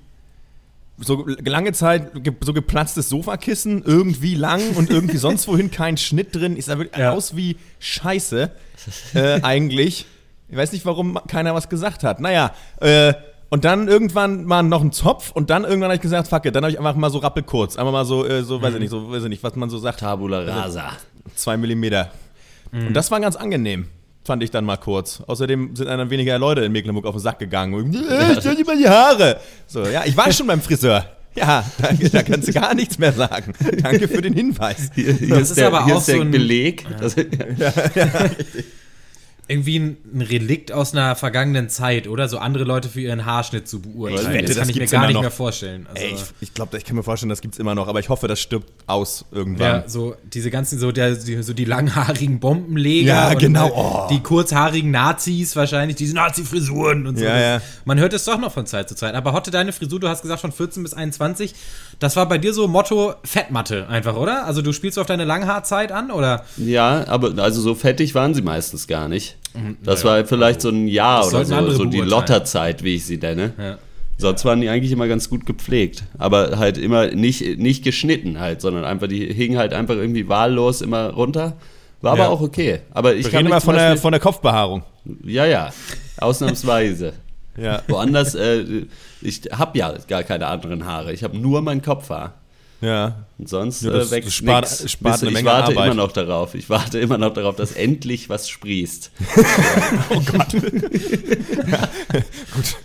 so 1.00 1.28
lange 1.28 1.74
Zeit 1.74 2.12
so 2.42 2.54
geplatztes 2.54 3.10
Sofakissen, 3.10 3.84
irgendwie 3.84 4.36
lang 4.36 4.62
und 4.76 4.90
irgendwie 4.90 5.18
sonst 5.18 5.48
wohin 5.48 5.70
kein 5.70 5.98
Schnitt 5.98 6.36
drin. 6.36 6.58
Ich 6.58 6.66
sah 6.66 6.78
wirklich 6.78 6.98
ja. 6.98 7.12
aus 7.12 7.36
wie 7.36 7.58
Scheiße 7.80 8.52
äh, 9.14 9.42
eigentlich. 9.44 10.06
Ich 10.50 10.58
weiß 10.58 10.72
nicht, 10.72 10.86
warum 10.86 11.20
keiner 11.28 11.54
was 11.54 11.70
gesagt 11.70 12.04
hat. 12.04 12.20
Naja, 12.20 12.54
äh, 12.80 13.14
und 13.50 13.64
dann 13.64 13.88
irgendwann 13.88 14.46
mal 14.46 14.64
noch 14.64 14.82
ein 14.82 14.92
Zopf 14.92 15.32
und 15.32 15.50
dann 15.50 15.64
irgendwann 15.64 15.90
habe 15.90 15.96
ich 15.96 16.02
gesagt, 16.02 16.28
fuck 16.28 16.46
it, 16.46 16.56
dann 16.56 16.64
habe 16.64 16.72
ich 16.72 16.80
einfach 16.80 16.96
mal 16.96 17.12
so 17.12 17.20
rappelkurz. 17.20 17.78
Einfach 17.78 17.92
mal 17.92 18.06
so, 18.06 18.26
äh, 18.26 18.44
so, 18.44 18.62
weiß 18.62 18.70
ich 18.70 18.76
mhm. 18.76 18.82
nicht, 18.82 18.90
so, 18.90 19.12
weiß 19.12 19.24
ich 19.24 19.30
nicht, 19.30 19.44
was 19.44 19.56
man 19.56 19.70
so 19.70 19.78
sagt. 19.78 20.00
Tabula 20.00 20.40
rasa. 20.40 20.94
Zwei 21.36 21.58
Millimeter. 21.58 22.12
Mhm. 22.72 22.88
Und 22.88 22.94
das 22.94 23.12
war 23.12 23.20
ganz 23.20 23.36
angenehm 23.36 23.88
fand 24.28 24.44
ich 24.44 24.52
dann 24.52 24.66
mal 24.66 24.78
kurz. 24.78 25.24
Außerdem 25.26 25.76
sind 25.76 25.88
dann 25.88 26.10
weniger 26.12 26.38
Leute 26.38 26.62
in 26.62 26.72
Mecklenburg 26.72 27.06
auf 27.06 27.16
den 27.16 27.22
Sack 27.22 27.40
gegangen. 27.40 27.96
Äh, 27.96 28.40
stell 28.40 28.56
dir 28.56 28.66
mal 28.66 28.78
die 28.78 28.88
Haare. 28.88 29.40
So, 29.66 29.88
ja, 29.88 30.04
ich 30.06 30.16
war 30.16 30.32
schon 30.32 30.46
beim 30.46 30.62
Friseur. 30.62 31.06
Ja, 31.34 31.64
danke, 31.82 32.10
da 32.10 32.24
kannst 32.24 32.48
du 32.48 32.54
gar 32.54 32.74
nichts 32.74 32.98
mehr 33.00 33.14
sagen. 33.14 33.54
Danke 33.82 34.08
für 34.08 34.22
den 34.22 34.34
Hinweis. 34.34 34.90
Hier, 34.96 35.14
hier 35.14 35.30
das 35.30 35.52
ist, 35.52 35.58
der, 35.58 35.68
aber 35.68 35.86
hier 35.86 35.96
auch 35.98 36.02
so 36.02 36.20
ein 36.20 36.32
Beleg. 36.32 36.84
Ja. 36.90 36.98
Das, 36.98 37.16
ja. 37.16 37.74
Ja, 37.96 38.30
irgendwie 39.48 39.80
ein, 39.80 40.22
Relikt 40.22 40.72
aus 40.72 40.94
einer 40.94 41.16
vergangenen 41.16 41.70
Zeit, 41.70 42.08
oder? 42.08 42.28
So 42.28 42.38
andere 42.38 42.66
Leute 42.66 42.90
für 42.90 43.00
ihren 43.00 43.26
Haarschnitt 43.26 43.68
zu 43.68 43.82
beurteilen. 43.82 44.28
Ich 44.28 44.34
wette, 44.34 44.48
das, 44.48 44.58
kann 44.58 44.70
ich 44.70 44.76
mir 44.76 44.88
gar 44.88 45.06
nicht 45.08 45.14
noch. 45.14 45.22
mehr 45.22 45.32
vorstellen. 45.32 45.88
Also, 45.88 46.04
Ey, 46.04 46.14
ich, 46.14 46.24
ich 46.42 46.54
glaube, 46.54 46.78
ich 46.78 46.84
kann 46.84 46.96
mir 46.96 47.04
vorstellen, 47.04 47.30
das 47.30 47.40
gibt 47.40 47.54
es 47.54 47.60
immer 47.60 47.74
noch, 47.74 47.88
aber 47.88 48.00
ich 48.00 48.10
hoffe, 48.10 48.28
das 48.28 48.42
stirbt 48.42 48.70
aus 48.88 49.26
irgendwann. 49.32 49.82
Ja, 49.82 49.84
so 49.88 50.16
diese 50.34 50.52
ganzen, 50.52 50.80
so, 50.80 50.92
der, 50.92 51.16
so 51.16 51.54
die 51.54 51.66
langhaarigen 51.66 52.40
Bombenleger. 52.40 53.08
Ja, 53.08 53.34
genau. 53.36 53.72
Oh. 53.74 54.08
Die 54.10 54.20
kurzhaarigen 54.20 54.92
Nazis 54.92 55.56
wahrscheinlich, 55.56 55.96
diese 55.96 56.16
Nazi-Frisuren 56.16 57.08
und 57.08 57.18
so. 57.18 57.24
Ja, 57.24 57.40
ja. 57.40 57.62
Man 57.86 58.00
hört 58.00 58.14
es 58.14 58.26
doch 58.26 58.40
noch 58.40 58.52
von 58.52 58.66
Zeit 58.66 58.90
zu 58.90 58.96
Zeit. 58.96 59.16
Aber 59.16 59.32
Hotte, 59.32 59.52
deine 59.52 59.72
Frisur, 59.72 60.00
du 60.00 60.10
hast 60.10 60.24
gesagt 60.24 60.42
von 60.42 60.52
14 60.52 60.84
bis 60.84 60.94
21, 60.94 61.56
das 62.00 62.16
war 62.16 62.28
bei 62.28 62.38
dir 62.38 62.54
so 62.54 62.68
Motto 62.68 63.14
Fettmatte 63.24 63.88
einfach, 63.90 64.16
oder? 64.16 64.46
Also 64.46 64.62
du 64.62 64.72
spielst 64.72 65.00
auf 65.00 65.08
deine 65.08 65.26
Langhaarzeit 65.26 65.92
an, 65.92 66.12
oder? 66.12 66.46
Ja, 66.58 67.06
aber 67.08 67.42
also 67.42 67.62
so 67.62 67.76
fettig 67.76 68.14
waren 68.14 68.34
sie 68.34 68.42
meistens 68.42 68.88
gar 68.88 69.08
nicht. 69.08 69.38
Mhm. 69.54 69.78
Das 69.84 70.04
naja, 70.04 70.18
war 70.18 70.26
vielleicht 70.26 70.62
so 70.62 70.70
ein 70.70 70.88
Jahr 70.88 71.28
oder 71.28 71.44
so, 71.46 71.72
so 71.72 71.86
die 71.86 72.02
Lotterzeit, 72.02 72.84
wie 72.84 72.96
ich 72.96 73.06
sie 73.06 73.18
nenne. 73.18 73.54
Ja. 73.58 73.78
Sonst 74.20 74.46
waren 74.46 74.62
die 74.62 74.70
eigentlich 74.70 74.92
immer 74.92 75.08
ganz 75.08 75.30
gut 75.30 75.46
gepflegt. 75.46 76.04
Aber 76.18 76.58
halt 76.58 76.78
immer 76.78 77.08
nicht, 77.08 77.60
nicht 77.60 77.84
geschnitten 77.84 78.40
halt, 78.40 78.62
sondern 78.62 78.84
einfach, 78.84 79.08
die 79.08 79.32
hingen 79.34 79.58
halt 79.58 79.74
einfach 79.74 79.96
irgendwie 79.96 80.28
wahllos 80.28 80.82
immer 80.82 81.12
runter. 81.12 81.58
War 82.02 82.18
ja. 82.18 82.24
aber 82.24 82.34
auch 82.34 82.42
okay. 82.42 82.80
Aber 82.92 83.16
ich 83.16 83.32
Wir 83.32 83.40
reden 83.40 83.50
mal 83.50 83.60
von 83.60 83.76
der, 83.76 83.98
von 83.98 84.12
der 84.12 84.20
Kopfbehaarung. 84.20 84.84
Ja, 85.24 85.46
ja. 85.46 85.72
Ausnahmsweise. 86.18 87.14
ja. 87.58 87.82
Woanders, 87.88 88.36
äh, 88.36 88.86
ich 89.22 89.42
habe 89.52 89.78
ja 89.78 89.94
gar 90.08 90.24
keine 90.24 90.48
anderen 90.48 90.86
Haare. 90.86 91.12
Ich 91.14 91.24
habe 91.24 91.38
nur 91.38 91.62
mein 91.62 91.82
Kopfhaar. 91.82 92.34
Ja. 92.82 93.26
Und 93.40 93.50
sonst 93.50 93.82
ja, 93.82 93.92
äh, 93.92 94.12
wächst 94.12 94.34
spart, 94.34 94.70
nix. 94.70 94.92
Spart 94.92 95.24
ich 95.24 95.46
warte 95.46 95.72
Arbeit. 95.72 95.86
immer 95.86 95.94
noch 95.96 96.12
darauf. 96.12 96.54
Ich 96.54 96.70
warte 96.70 97.00
immer 97.00 97.18
noch 97.18 97.34
darauf, 97.34 97.56
dass 97.56 97.72
endlich 97.72 98.30
was 98.30 98.50
sprießt. 98.50 99.12
oh 100.10 100.22
Gott. 100.32 100.54
ja, 100.54 101.90
gut. 102.54 102.76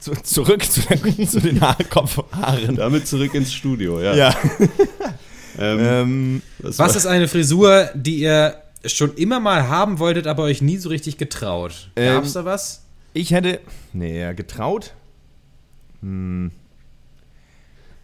Zu, 0.00 0.12
zurück 0.22 0.62
zu, 0.64 0.80
den, 0.82 1.28
zu 1.28 1.40
den 1.40 1.60
Haar 1.60 1.78
Kopfhaaren. 1.88 2.76
Damit 2.76 3.06
zurück 3.06 3.34
ins 3.34 3.52
Studio, 3.52 4.00
ja. 4.00 4.14
ja. 4.14 4.36
ähm, 5.58 5.78
ähm 5.80 6.42
was 6.58 6.96
ist 6.96 7.06
eine 7.06 7.28
Frisur, 7.28 7.88
die 7.94 8.16
ihr 8.18 8.56
schon 8.84 9.14
immer 9.14 9.40
mal 9.40 9.68
haben 9.68 9.98
wolltet, 9.98 10.26
aber 10.26 10.42
euch 10.42 10.60
nie 10.60 10.76
so 10.76 10.88
richtig 10.88 11.16
getraut? 11.16 11.88
Gab's 11.94 12.28
ähm, 12.28 12.34
da 12.34 12.44
was? 12.44 12.83
Ich 13.14 13.30
hätte. 13.30 13.60
Nee, 13.92 14.34
getraut? 14.34 14.92
Hm. 16.02 16.50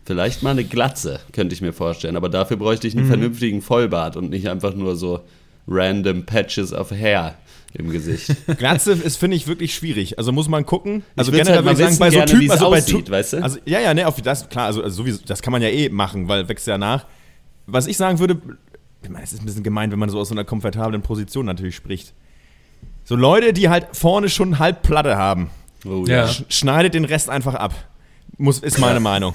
Vielleicht 0.05 0.43
mal 0.43 0.51
eine 0.51 0.65
Glatze, 0.65 1.21
könnte 1.33 1.55
ich 1.55 1.61
mir 1.61 1.73
vorstellen. 1.73 2.17
Aber 2.17 2.29
dafür 2.29 2.57
bräuchte 2.57 2.87
ich 2.89 2.97
einen 2.97 3.05
mhm. 3.05 3.11
vernünftigen 3.11 3.61
Vollbart 3.61 4.17
und 4.17 4.31
nicht 4.31 4.49
einfach 4.49 4.75
nur 4.75 4.97
so 4.97 5.21
random 5.69 6.25
Patches 6.25 6.73
of 6.73 6.91
Hair 6.91 7.37
im 7.75 7.91
Gesicht. 7.91 8.35
Glatze 8.59 8.93
ist, 8.93 9.17
finde 9.17 9.37
ich, 9.37 9.47
wirklich 9.47 9.75
schwierig. 9.75 10.19
Also 10.19 10.33
muss 10.33 10.49
man 10.49 10.65
gucken. 10.65 11.05
Also 11.17 11.31
generell 11.31 11.57
halt 11.57 11.65
würde 11.65 11.83
ich 11.83 11.97
sagen, 11.97 11.99
bei 11.99 12.11
so 12.11 12.25
Typen, 12.25 12.51
also 12.51 12.67
aussieht, 12.67 13.05
bei 13.07 13.19
weißt 13.19 13.33
du? 13.35 13.43
Also, 13.43 13.59
ja, 13.67 13.81
ja, 13.81 13.95
ne, 13.95 14.07
auf 14.07 14.21
das, 14.21 14.49
klar, 14.49 14.67
also, 14.67 14.83
also 14.83 15.03
sowieso, 15.03 15.21
das 15.27 15.43
kann 15.43 15.53
man 15.53 15.63
ja 15.63 15.69
eh 15.69 15.89
machen, 15.89 16.29
weil 16.29 16.49
wächst 16.49 16.67
ja 16.67 16.79
nach. 16.79 17.07
Was 17.67 17.87
ich 17.87 17.97
sagen 17.97 18.19
würde, 18.19 18.41
ich 19.03 19.09
meine, 19.09 19.25
es 19.25 19.33
ist 19.33 19.41
ein 19.41 19.47
bisschen 19.47 19.63
gemein, 19.63 19.93
wenn 19.93 19.99
man 19.99 20.09
so 20.09 20.19
aus 20.19 20.29
so 20.29 20.35
einer 20.35 20.45
komfortablen 20.45 21.03
Position 21.03 21.47
natürlich 21.47 21.77
spricht. 21.77 22.15
So 23.11 23.17
Leute, 23.17 23.53
die 23.53 23.69
halt 23.69 23.89
vorne 23.91 24.29
schon 24.29 24.61
halb 24.61 24.83
Platte 24.83 25.17
haben. 25.17 25.51
Oh, 25.85 26.05
ja. 26.07 26.29
Sch 26.29 26.45
schneidet 26.49 26.95
den 26.95 27.05
Rest 27.05 27.29
einfach 27.29 27.55
ab. 27.55 27.75
Muss, 28.39 28.61
ist 28.61 28.79
meine 28.79 29.01
Meinung. 29.01 29.35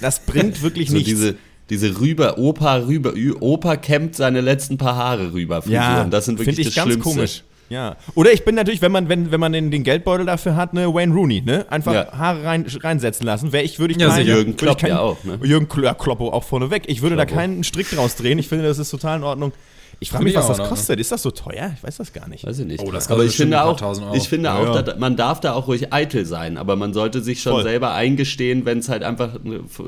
Das 0.00 0.20
bringt 0.20 0.62
wirklich 0.62 0.88
so 0.88 0.94
nichts. 0.94 1.10
Diese, 1.10 1.34
diese 1.68 1.98
rüber, 1.98 2.38
Opa 2.38 2.76
rüber, 2.76 3.14
Opa 3.40 3.74
kämmt 3.74 4.14
seine 4.14 4.40
letzten 4.40 4.78
paar 4.78 4.94
Haare 4.94 5.32
rüber. 5.32 5.64
Ja, 5.66 6.04
das 6.04 6.26
sind 6.26 6.38
wirklich 6.38 6.60
ich 6.60 6.66
das 6.66 6.76
ganz 6.76 6.92
Schlimmste. 6.92 7.12
komisch. 7.12 7.42
Ja. 7.70 7.96
Oder 8.14 8.32
ich 8.32 8.44
bin 8.44 8.54
natürlich, 8.54 8.82
wenn 8.82 8.92
man, 8.92 9.08
wenn, 9.08 9.32
wenn 9.32 9.40
man 9.40 9.52
den, 9.52 9.72
den 9.72 9.82
Geldbeutel 9.82 10.24
dafür 10.24 10.54
hat, 10.54 10.72
ne, 10.72 10.94
Wayne 10.94 11.12
Rooney, 11.12 11.40
ne? 11.40 11.66
Einfach 11.70 11.94
ja. 11.94 12.12
Haare 12.12 12.44
rein, 12.44 12.66
reinsetzen 12.68 13.26
lassen. 13.26 13.50
Wäre 13.50 13.64
ich, 13.64 13.80
würde 13.80 13.94
ich 13.94 14.00
ja, 14.00 14.10
keinen, 14.10 14.28
Jürgen 14.28 14.56
Klopp 14.56 14.78
keinen, 14.78 14.90
ja 14.90 15.00
auch, 15.00 15.24
ne? 15.24 15.40
Jürgen 15.42 15.66
Kloppo 15.68 16.30
auch 16.30 16.44
vorneweg. 16.44 16.84
Ich 16.86 17.02
würde 17.02 17.16
Kloppo. 17.16 17.30
da 17.30 17.36
keinen 17.36 17.64
Strick 17.64 17.90
draus 17.90 18.14
drehen. 18.14 18.38
Ich 18.38 18.46
finde, 18.46 18.64
das 18.64 18.78
ist 18.78 18.90
total 18.90 19.18
in 19.18 19.24
Ordnung. 19.24 19.52
Ich 20.00 20.10
frage 20.10 20.24
mich, 20.24 20.34
was 20.34 20.46
das 20.46 20.58
kostet. 20.58 21.00
Ist 21.00 21.10
das 21.10 21.22
so 21.22 21.30
teuer? 21.30 21.72
Ich 21.76 21.82
weiß 21.82 21.96
das 21.96 22.12
gar 22.12 22.28
nicht. 22.28 22.46
Weiß 22.46 22.58
ich 22.58 22.66
nicht. 22.66 22.80
Oh, 22.80 22.92
das 22.92 23.10
aber 23.10 23.24
ich 23.24 23.36
finde 23.36 23.64
auch, 23.64 24.14
ich 24.14 24.28
finde 24.28 24.52
auch, 24.52 24.86
ja. 24.86 24.94
man 24.96 25.16
darf 25.16 25.40
da 25.40 25.54
auch 25.54 25.66
ruhig 25.66 25.92
eitel 25.92 26.24
sein, 26.24 26.56
aber 26.56 26.76
man 26.76 26.92
sollte 26.92 27.20
sich 27.20 27.42
schon 27.42 27.54
Voll. 27.54 27.62
selber 27.64 27.94
eingestehen, 27.94 28.64
wenn 28.64 28.78
es 28.78 28.88
halt 28.88 29.02
einfach 29.02 29.30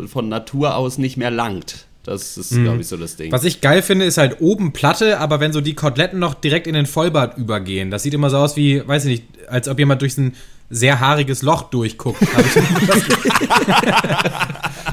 von 0.07 0.29
Natur 0.29 0.77
aus 0.77 0.99
nicht 0.99 1.17
mehr 1.17 1.31
langt. 1.31 1.87
Das 2.03 2.39
ist, 2.39 2.53
mhm. 2.53 2.65
glaube 2.65 2.81
ich, 2.81 2.89
so 2.89 2.97
das 2.97 3.17
Ding. 3.17 3.31
Was 3.31 3.45
ich 3.45 3.61
geil 3.61 3.83
finde, 3.83 4.07
ist 4.07 4.19
halt 4.19 4.41
oben 4.41 4.73
Platte, 4.73 5.19
aber 5.19 5.39
wenn 5.39 5.53
so 5.53 5.61
die 5.61 5.75
Koteletten 5.75 6.19
noch 6.19 6.35
direkt 6.35 6.67
in 6.67 6.75
den 6.75 6.87
Vollbart 6.87 7.37
übergehen. 7.37 7.91
Das 7.91 8.03
sieht 8.03 8.15
immer 8.15 8.31
so 8.31 8.39
aus 8.39 8.57
wie, 8.57 8.87
weiß 8.87 9.05
ich 9.05 9.21
nicht, 9.21 9.25
als 9.49 9.69
ob 9.69 9.79
jemand 9.79 10.03
durch 10.03 10.17
ein 10.17 10.35
sehr 10.71 10.99
haariges 10.99 11.43
Loch 11.43 11.65
durchguckt. 11.65 12.21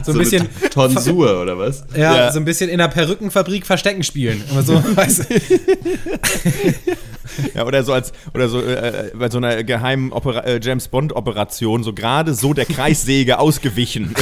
so 0.08 0.18
ein 0.18 0.24
bisschen. 0.24 0.48
Tonsur 0.72 1.42
oder 1.42 1.58
was? 1.58 1.86
Ja, 1.96 2.16
ja, 2.16 2.32
so 2.32 2.40
ein 2.40 2.46
bisschen 2.46 2.70
in 2.70 2.78
der 2.80 2.88
Perückenfabrik 2.88 3.66
Verstecken 3.66 4.04
spielen. 4.04 4.44
Immer 4.50 4.64
so, 4.64 4.74
weißt 4.96 5.28
du. 5.30 5.36
Ja, 7.54 7.66
oder 7.66 7.84
so 7.84 7.94
als 7.94 8.14
oder 8.34 8.50
so 8.50 8.62
äh, 8.62 9.12
bei 9.14 9.30
so 9.30 9.38
einer 9.38 9.64
geheimen 9.64 10.12
Opera 10.12 10.40
äh, 10.42 10.60
James 10.62 10.88
Bond 10.88 11.14
Operation 11.14 11.84
so 11.84 11.94
gerade 11.94 12.34
so 12.34 12.54
der 12.54 12.66
Kreissäge 12.66 13.40
ausgewichen. 13.40 14.16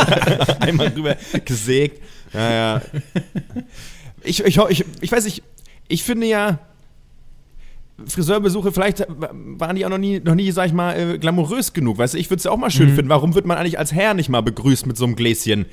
Einmal 0.60 0.90
drüber 0.90 1.16
gesägt. 1.44 2.02
Ja, 2.32 2.50
ja. 2.50 2.82
Ich, 4.22 4.44
ich, 4.44 4.58
ich, 4.58 4.84
ich 5.00 5.12
weiß 5.12 5.24
nicht, 5.24 5.42
ich 5.88 6.02
finde 6.02 6.26
ja, 6.26 6.58
Friseurbesuche, 8.04 8.72
vielleicht 8.72 9.06
waren 9.08 9.76
die 9.76 9.86
auch 9.86 9.90
noch 9.90 9.98
nie, 9.98 10.20
noch 10.20 10.34
nie, 10.34 10.50
sag 10.50 10.66
ich 10.66 10.72
mal, 10.72 11.14
äh, 11.14 11.18
glamourös 11.18 11.72
genug. 11.72 11.98
Weißt 11.98 12.14
du, 12.14 12.18
ich 12.18 12.28
würde 12.28 12.38
es 12.38 12.44
ja 12.44 12.50
auch 12.50 12.58
mal 12.58 12.70
schön 12.70 12.90
mhm. 12.90 12.94
finden. 12.94 13.08
Warum 13.08 13.34
wird 13.34 13.46
man 13.46 13.56
eigentlich 13.56 13.78
als 13.78 13.92
Herr 13.92 14.12
nicht 14.12 14.28
mal 14.28 14.42
begrüßt 14.42 14.86
mit 14.86 14.96
so 14.96 15.06
einem 15.06 15.16
Gläschen? 15.16 15.66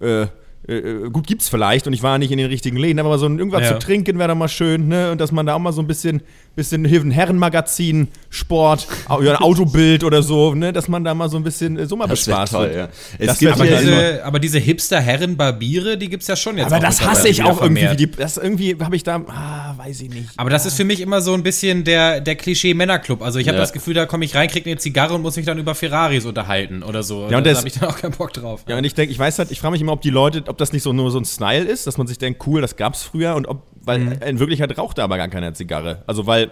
Äh, 0.00 0.26
äh, 0.68 0.76
äh, 0.76 1.10
gut 1.10 1.26
gibt's 1.26 1.48
vielleicht 1.48 1.86
und 1.86 1.94
ich 1.94 2.02
war 2.02 2.18
nicht 2.18 2.30
in 2.30 2.36
den 2.36 2.48
richtigen 2.48 2.76
Läden, 2.76 2.98
aber 2.98 3.16
so 3.18 3.24
ein, 3.24 3.38
irgendwas 3.38 3.62
ja. 3.62 3.68
zu 3.68 3.78
trinken 3.78 4.18
wäre 4.18 4.28
doch 4.28 4.34
mal 4.34 4.48
schön, 4.48 4.88
ne? 4.88 5.10
Und 5.10 5.18
dass 5.18 5.32
man 5.32 5.46
da 5.46 5.54
auch 5.54 5.58
mal 5.58 5.72
so 5.72 5.80
ein 5.80 5.86
bisschen, 5.86 6.20
bisschen 6.56 6.84
ein 6.84 7.10
Herrenmagazin, 7.10 8.08
Sport, 8.28 8.86
ein 9.08 9.36
Autobild 9.36 10.04
oder 10.04 10.22
so, 10.22 10.54
ne? 10.54 10.74
Dass 10.74 10.86
man 10.86 11.04
da 11.04 11.14
mal 11.14 11.30
so 11.30 11.38
ein 11.38 11.42
bisschen 11.42 11.78
äh, 11.78 11.86
so 11.86 11.96
mal 11.96 12.06
bespaßt 12.06 12.52
toll, 12.52 12.70
ja. 12.76 12.88
Es 13.18 13.38
gibt 13.38 13.54
aber, 13.54 13.64
diese, 13.64 14.22
aber 14.22 14.38
diese 14.38 14.58
Hipster-Herren-Barbiere, 14.58 15.96
die 15.96 16.10
gibt's 16.10 16.26
ja 16.26 16.36
schon 16.36 16.58
jetzt. 16.58 16.70
Aber 16.70 16.80
das 16.80 17.00
hasse 17.00 17.28
ich 17.28 17.42
auch 17.42 17.62
irgendwie. 17.62 17.96
Die, 17.96 18.10
das 18.10 18.36
irgendwie 18.36 18.76
habe 18.78 18.94
ich 18.94 19.04
da, 19.04 19.22
ah, 19.26 19.74
weiß 19.78 20.02
ich 20.02 20.10
nicht. 20.10 20.28
Aber 20.36 20.50
das 20.50 20.66
ist 20.66 20.74
für 20.74 20.84
mich 20.84 21.00
immer 21.00 21.22
so 21.22 21.32
ein 21.32 21.42
bisschen 21.42 21.84
der, 21.84 22.20
der 22.20 22.36
Klischee-Männerclub. 22.36 23.22
Also 23.22 23.38
ich 23.38 23.48
habe 23.48 23.56
ja. 23.56 23.62
das 23.62 23.72
Gefühl, 23.72 23.94
da 23.94 24.04
komme 24.04 24.26
ich 24.26 24.34
rein, 24.34 24.48
kriege 24.48 24.68
eine 24.68 24.78
Zigarre 24.78 25.14
und 25.14 25.22
muss 25.22 25.36
mich 25.36 25.46
dann 25.46 25.56
über 25.56 25.74
Ferraris 25.74 26.26
unterhalten 26.26 26.82
oder 26.82 27.02
so. 27.02 27.26
Ja, 27.30 27.38
und 27.38 27.46
da 27.46 27.54
habe 27.54 27.66
ich 27.66 27.78
dann 27.78 27.88
auch 27.88 27.96
keinen 27.96 28.12
Bock 28.12 28.34
drauf. 28.34 28.64
Ja, 28.68 28.76
und 28.76 28.84
ich 28.84 28.92
denke, 28.92 29.12
ich 29.12 29.18
weiß 29.18 29.38
halt, 29.38 29.50
ich 29.50 29.60
frage 29.60 29.72
mich 29.72 29.80
immer, 29.80 29.92
ob 29.92 30.02
die 30.02 30.10
Leute, 30.10 30.44
ob 30.46 30.57
das 30.60 30.72
nicht 30.72 30.82
so 30.82 30.92
nur 30.92 31.10
so 31.10 31.18
ein 31.18 31.24
Style 31.24 31.64
ist, 31.64 31.86
dass 31.86 31.98
man 31.98 32.06
sich 32.06 32.18
denkt, 32.18 32.46
cool, 32.46 32.60
das 32.60 32.76
gab's 32.76 33.02
früher 33.02 33.34
und 33.34 33.46
ob, 33.46 33.62
weil 33.82 33.98
mhm. 34.00 34.12
in 34.22 34.38
Wirklichkeit 34.38 34.76
raucht 34.76 34.98
da 34.98 35.04
aber 35.04 35.16
gar 35.16 35.28
keine 35.28 35.52
Zigarre. 35.52 36.02
Also 36.06 36.26
weil 36.26 36.50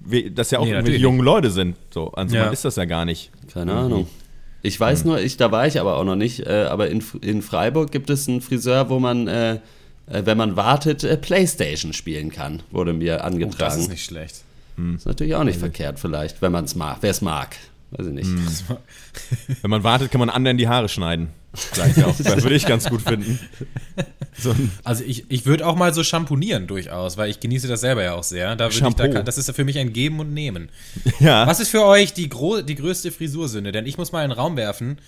wir, 0.00 0.30
das 0.30 0.50
ja 0.50 0.58
auch 0.58 0.66
nee, 0.66 0.96
junge 0.96 1.22
Leute 1.22 1.50
sind. 1.50 1.76
So, 1.90 2.10
also 2.12 2.36
ja. 2.36 2.44
man 2.44 2.52
ist 2.52 2.64
das 2.64 2.76
ja 2.76 2.84
gar 2.84 3.04
nicht. 3.04 3.30
Keine 3.52 3.72
mhm. 3.72 3.78
Ahnung. 3.78 4.06
Ich 4.62 4.78
weiß 4.78 5.04
mhm. 5.04 5.10
nur, 5.10 5.20
ich, 5.20 5.36
da 5.36 5.52
war 5.52 5.66
ich 5.66 5.78
aber 5.80 5.96
auch 5.96 6.04
noch 6.04 6.16
nicht, 6.16 6.40
äh, 6.40 6.66
aber 6.68 6.88
in, 6.88 7.02
in 7.20 7.42
Freiburg 7.42 7.90
gibt 7.90 8.10
es 8.10 8.28
einen 8.28 8.40
Friseur, 8.40 8.88
wo 8.88 8.98
man, 8.98 9.28
äh, 9.28 9.54
äh 9.54 9.58
wenn 10.06 10.38
man 10.38 10.56
wartet, 10.56 11.04
äh, 11.04 11.16
Playstation 11.16 11.92
spielen 11.92 12.30
kann, 12.30 12.62
wurde 12.70 12.92
mir 12.92 13.24
angetragen. 13.24 13.72
Oh, 13.72 13.76
das 13.76 13.76
ist 13.76 13.90
nicht 13.90 14.04
schlecht. 14.04 14.42
Hm. 14.76 14.96
Ist 14.96 15.06
natürlich 15.06 15.34
auch 15.34 15.44
nicht 15.44 15.56
also. 15.56 15.66
verkehrt 15.66 16.00
vielleicht, 16.00 16.42
wenn 16.42 16.52
man 16.52 16.64
es 16.64 16.74
mag, 16.74 16.98
wer 17.02 17.10
es 17.10 17.20
mag. 17.20 17.56
Weiß 17.90 18.06
ich 18.06 18.12
nicht. 18.12 18.26
Hm. 18.26 18.46
Wenn 19.62 19.70
man 19.70 19.84
wartet, 19.84 20.10
kann 20.10 20.18
man 20.18 20.30
anderen 20.30 20.56
die 20.56 20.66
Haare 20.66 20.88
schneiden. 20.88 21.28
Vielleicht 21.54 22.02
auch. 22.02 22.14
Das 22.24 22.42
würde 22.42 22.56
ich 22.56 22.66
ganz 22.66 22.88
gut 22.88 23.02
finden. 23.02 23.38
So 24.36 24.54
also 24.82 25.04
ich, 25.04 25.30
ich 25.30 25.46
würde 25.46 25.66
auch 25.66 25.76
mal 25.76 25.94
so 25.94 26.02
shampoonieren 26.02 26.66
durchaus, 26.66 27.16
weil 27.16 27.30
ich 27.30 27.40
genieße 27.40 27.68
das 27.68 27.80
selber 27.80 28.02
ja 28.02 28.14
auch 28.14 28.24
sehr. 28.24 28.56
Da 28.56 28.68
ich 28.68 28.80
da, 28.80 29.08
das 29.08 29.38
ist 29.38 29.48
ja 29.48 29.54
für 29.54 29.64
mich 29.64 29.78
ein 29.78 29.92
Geben 29.92 30.20
und 30.20 30.32
Nehmen. 30.34 30.70
Ja. 31.20 31.46
Was 31.46 31.60
ist 31.60 31.68
für 31.68 31.84
euch 31.84 32.12
die, 32.12 32.28
die 32.28 32.74
größte 32.74 33.12
Frisursünde? 33.12 33.72
Denn 33.72 33.86
ich 33.86 33.98
muss 33.98 34.12
mal 34.12 34.24
in 34.24 34.30
den 34.30 34.38
Raum 34.38 34.56
werfen. 34.56 34.98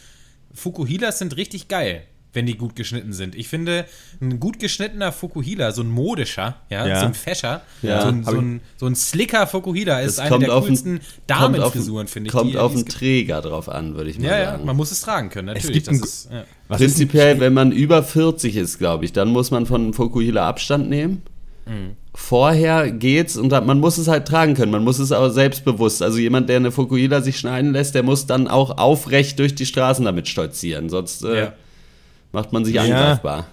Fukuhilas 0.55 1.19
sind 1.19 1.37
richtig 1.37 1.69
geil 1.69 2.03
wenn 2.37 2.47
die 2.47 2.57
gut 2.57 2.77
geschnitten 2.77 3.13
sind. 3.13 3.35
Ich 3.35 3.49
finde, 3.49 3.87
ein 4.21 4.39
gut 4.39 4.61
geschnittener 4.61 5.11
Fukuhila, 5.11 5.73
so 5.73 5.83
ein 5.83 5.91
modischer, 5.91 6.57
ja, 6.71 6.87
ja. 6.87 7.01
so 7.01 7.07
ein 7.07 7.15
Fescher, 7.15 7.63
ja. 7.83 8.03
so, 8.03 8.09
ein, 8.09 8.25
so, 8.25 8.39
ein, 8.39 8.61
so, 8.77 8.87
ein, 8.87 8.95
slicker 8.95 9.47
Fukuhila 9.47 10.01
ist 10.01 10.21
eine 10.21 10.39
der 10.39 10.51
coolsten 10.51 11.01
Damenfrisuren, 11.27 12.07
finde 12.07 12.29
ich. 12.29 12.33
Kommt 12.33 12.53
die, 12.53 12.59
auf 12.59 12.75
den 12.75 12.87
Träger 12.87 13.41
drauf 13.41 13.69
an, 13.69 13.97
würde 13.97 14.11
ich 14.11 14.19
mal 14.19 14.27
ja, 14.27 14.45
sagen. 14.45 14.61
Ja, 14.61 14.67
man 14.67 14.77
muss 14.77 14.93
es 14.93 15.01
tragen 15.01 15.31
können, 15.31 15.47
natürlich. 15.47 15.79
Es 15.79 15.91
gibt 15.91 16.05
ist, 16.05 16.29
Prinzipiell, 16.69 17.41
wenn 17.41 17.55
man 17.55 17.73
über 17.73 18.03
40 18.03 18.57
ist, 18.57 18.79
glaube 18.79 19.05
ich, 19.05 19.13
dann 19.13 19.29
muss 19.29 19.51
man 19.51 19.67
von 19.67 19.95
Fukuhila 19.95 20.47
Abstand 20.49 20.89
nehmen. 20.89 21.23
Mhm. 21.67 21.97
Vorher 22.15 22.91
geht's 22.91 23.37
und 23.37 23.51
man 23.51 23.79
muss 23.79 23.99
es 23.99 24.09
halt 24.09 24.27
tragen 24.27 24.55
können. 24.55 24.73
Man 24.73 24.85
muss 24.85 24.99
es 24.99 25.13
aber 25.13 25.31
selbstbewusst. 25.31 26.03
Also 26.03 26.19
jemand, 26.19 26.49
der 26.49 26.57
eine 26.57 26.73
Fukuhila 26.73 27.21
sich 27.21 27.39
schneiden 27.39 27.73
lässt, 27.73 27.95
der 27.95 28.03
muss 28.03 28.27
dann 28.27 28.49
auch 28.49 28.79
aufrecht 28.79 29.39
durch 29.39 29.55
die 29.55 29.67
Straßen 29.67 30.05
damit 30.05 30.27
stolzieren. 30.27 30.89
Sonst 30.89 31.25
äh, 31.25 31.51
macht 32.37 32.53
man 32.53 32.65
sich 32.65 32.75
ja. 32.75 32.83
angreifbar. 32.83 33.47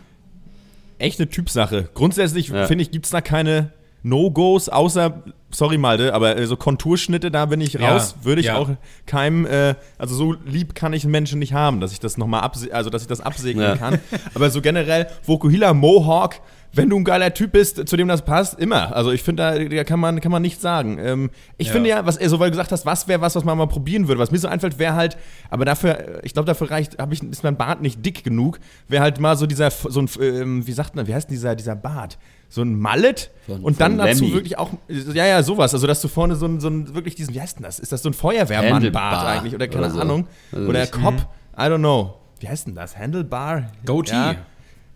Echt 1.00 1.20
eine 1.20 1.30
Typsache. 1.30 1.90
Grundsätzlich, 1.94 2.50
ja. 2.50 2.68
finde 2.68 2.84
ich, 2.84 2.92
gibt 2.92 3.06
es 3.06 3.12
da 3.12 3.22
keine, 3.22 3.72
No-Gos, 4.04 4.68
außer, 4.68 5.24
sorry 5.50 5.78
Malte, 5.78 6.14
aber 6.14 6.38
äh, 6.38 6.46
so 6.46 6.58
Konturschnitte, 6.58 7.32
da 7.32 7.46
bin 7.46 7.62
ich 7.62 7.80
raus, 7.80 8.16
ja, 8.18 8.26
würde 8.26 8.42
ich 8.42 8.48
ja. 8.48 8.58
auch 8.58 8.70
keinem, 9.06 9.46
äh, 9.46 9.76
also 9.98 10.14
so 10.14 10.34
lieb 10.46 10.76
kann 10.76 10.92
ich 10.92 11.04
einen 11.04 11.12
Menschen 11.14 11.40
nicht 11.40 11.54
haben, 11.54 11.80
dass 11.80 11.94
ich 11.94 12.02
das 12.02 12.18
nochmal 12.18 12.42
also 12.42 12.90
dass 12.90 13.02
ich 13.02 13.08
das 13.08 13.22
absegnen 13.22 13.64
ja. 13.64 13.78
kann. 13.78 14.00
Aber 14.36 14.50
so 14.50 14.62
generell, 14.62 15.08
Vokuhila, 15.26 15.74
Mohawk, 15.74 16.42
wenn 16.74 16.90
du 16.90 16.98
ein 16.98 17.04
geiler 17.04 17.34
Typ 17.34 17.52
bist, 17.52 17.88
zu 17.88 17.98
dem 17.98 18.08
das 18.08 18.24
passt, 18.24 18.60
immer. 18.60 18.96
Also 18.96 19.12
ich 19.12 19.22
finde, 19.22 19.44
da, 19.44 19.58
da, 19.58 19.84
kann 19.84 20.00
man, 20.00 20.20
kann 20.20 20.32
man 20.32 20.42
nichts 20.42 20.62
sagen. 20.62 20.98
Ähm, 21.00 21.30
ich 21.58 21.68
ja. 21.68 21.74
finde 21.74 21.90
ja, 21.90 22.06
was 22.06 22.18
er 22.18 22.30
so 22.30 22.40
weil 22.40 22.50
du 22.50 22.58
gesagt 22.58 22.72
hast, 22.72 22.86
was 22.86 23.08
wäre 23.08 23.22
was, 23.22 23.36
was 23.36 23.44
man 23.44 23.58
mal 23.58 23.68
probieren 23.68 24.08
würde. 24.08 24.20
Was 24.20 24.32
mir 24.32 24.40
so 24.40 24.48
einfällt, 24.48 24.80
wäre 24.80 24.96
halt, 24.96 25.18
aber 25.50 25.66
dafür, 25.66 26.20
ich 26.24 26.34
glaube, 26.34 26.48
dafür 26.48 26.72
reicht, 26.72 26.98
ich, 27.12 27.24
ist 27.24 27.44
mein 27.44 27.58
Bart 27.58 27.82
nicht 27.82 28.04
dick 28.04 28.24
genug, 28.24 28.60
wäre 28.88 29.04
halt 29.04 29.20
mal 29.20 29.38
so 29.38 29.46
dieser, 29.46 29.70
so 29.70 30.02
ein, 30.02 30.10
ähm, 30.20 30.66
wie 30.66 30.72
sagt 30.72 30.96
man, 30.96 31.08
wie 31.08 31.14
heißt 31.14 31.30
denn 31.30 31.36
dieser, 31.36 31.56
dieser 31.56 31.76
Bart? 31.76 32.18
so 32.50 32.62
ein 32.62 32.76
Mallet 32.80 33.32
von, 33.48 33.62
und 33.62 33.82
dann 33.82 33.98
dazu 33.98 34.26
Lemmy. 34.26 34.36
wirklich 34.36 34.60
auch, 34.60 34.70
ja, 34.88 35.26
ja, 35.26 35.42
sowas. 35.42 35.74
Also, 35.74 35.88
dass 35.88 36.02
du 36.02 36.08
vorne 36.08 36.36
so 36.36 36.46
ein, 36.46 36.60
so 36.60 36.68
ein 36.68 36.94
wirklich 36.94 37.16
diesen, 37.16 37.34
wie 37.34 37.42
heißt 37.42 37.58
denn 37.58 37.64
das? 37.64 37.80
Ist 37.80 37.92
das 37.92 38.04
so 38.04 38.10
ein 38.10 38.14
Feuerwehrmann-Bart 38.14 39.26
eigentlich? 39.26 39.56
Oder 39.56 39.68
keine 39.68 39.86
oder 39.88 39.90
so. 39.90 40.00
Ahnung. 40.00 40.28
Also 40.52 40.70
oder 40.70 40.86
Cop, 40.86 41.16
I 41.58 41.62
don't 41.62 41.80
know. 41.80 42.14
Wie 42.40 42.48
heißt 42.48 42.68
denn 42.68 42.76
das? 42.76 42.96
Handlebar? 42.96 43.72
Goatee. 43.86 44.14
Ja. 44.14 44.36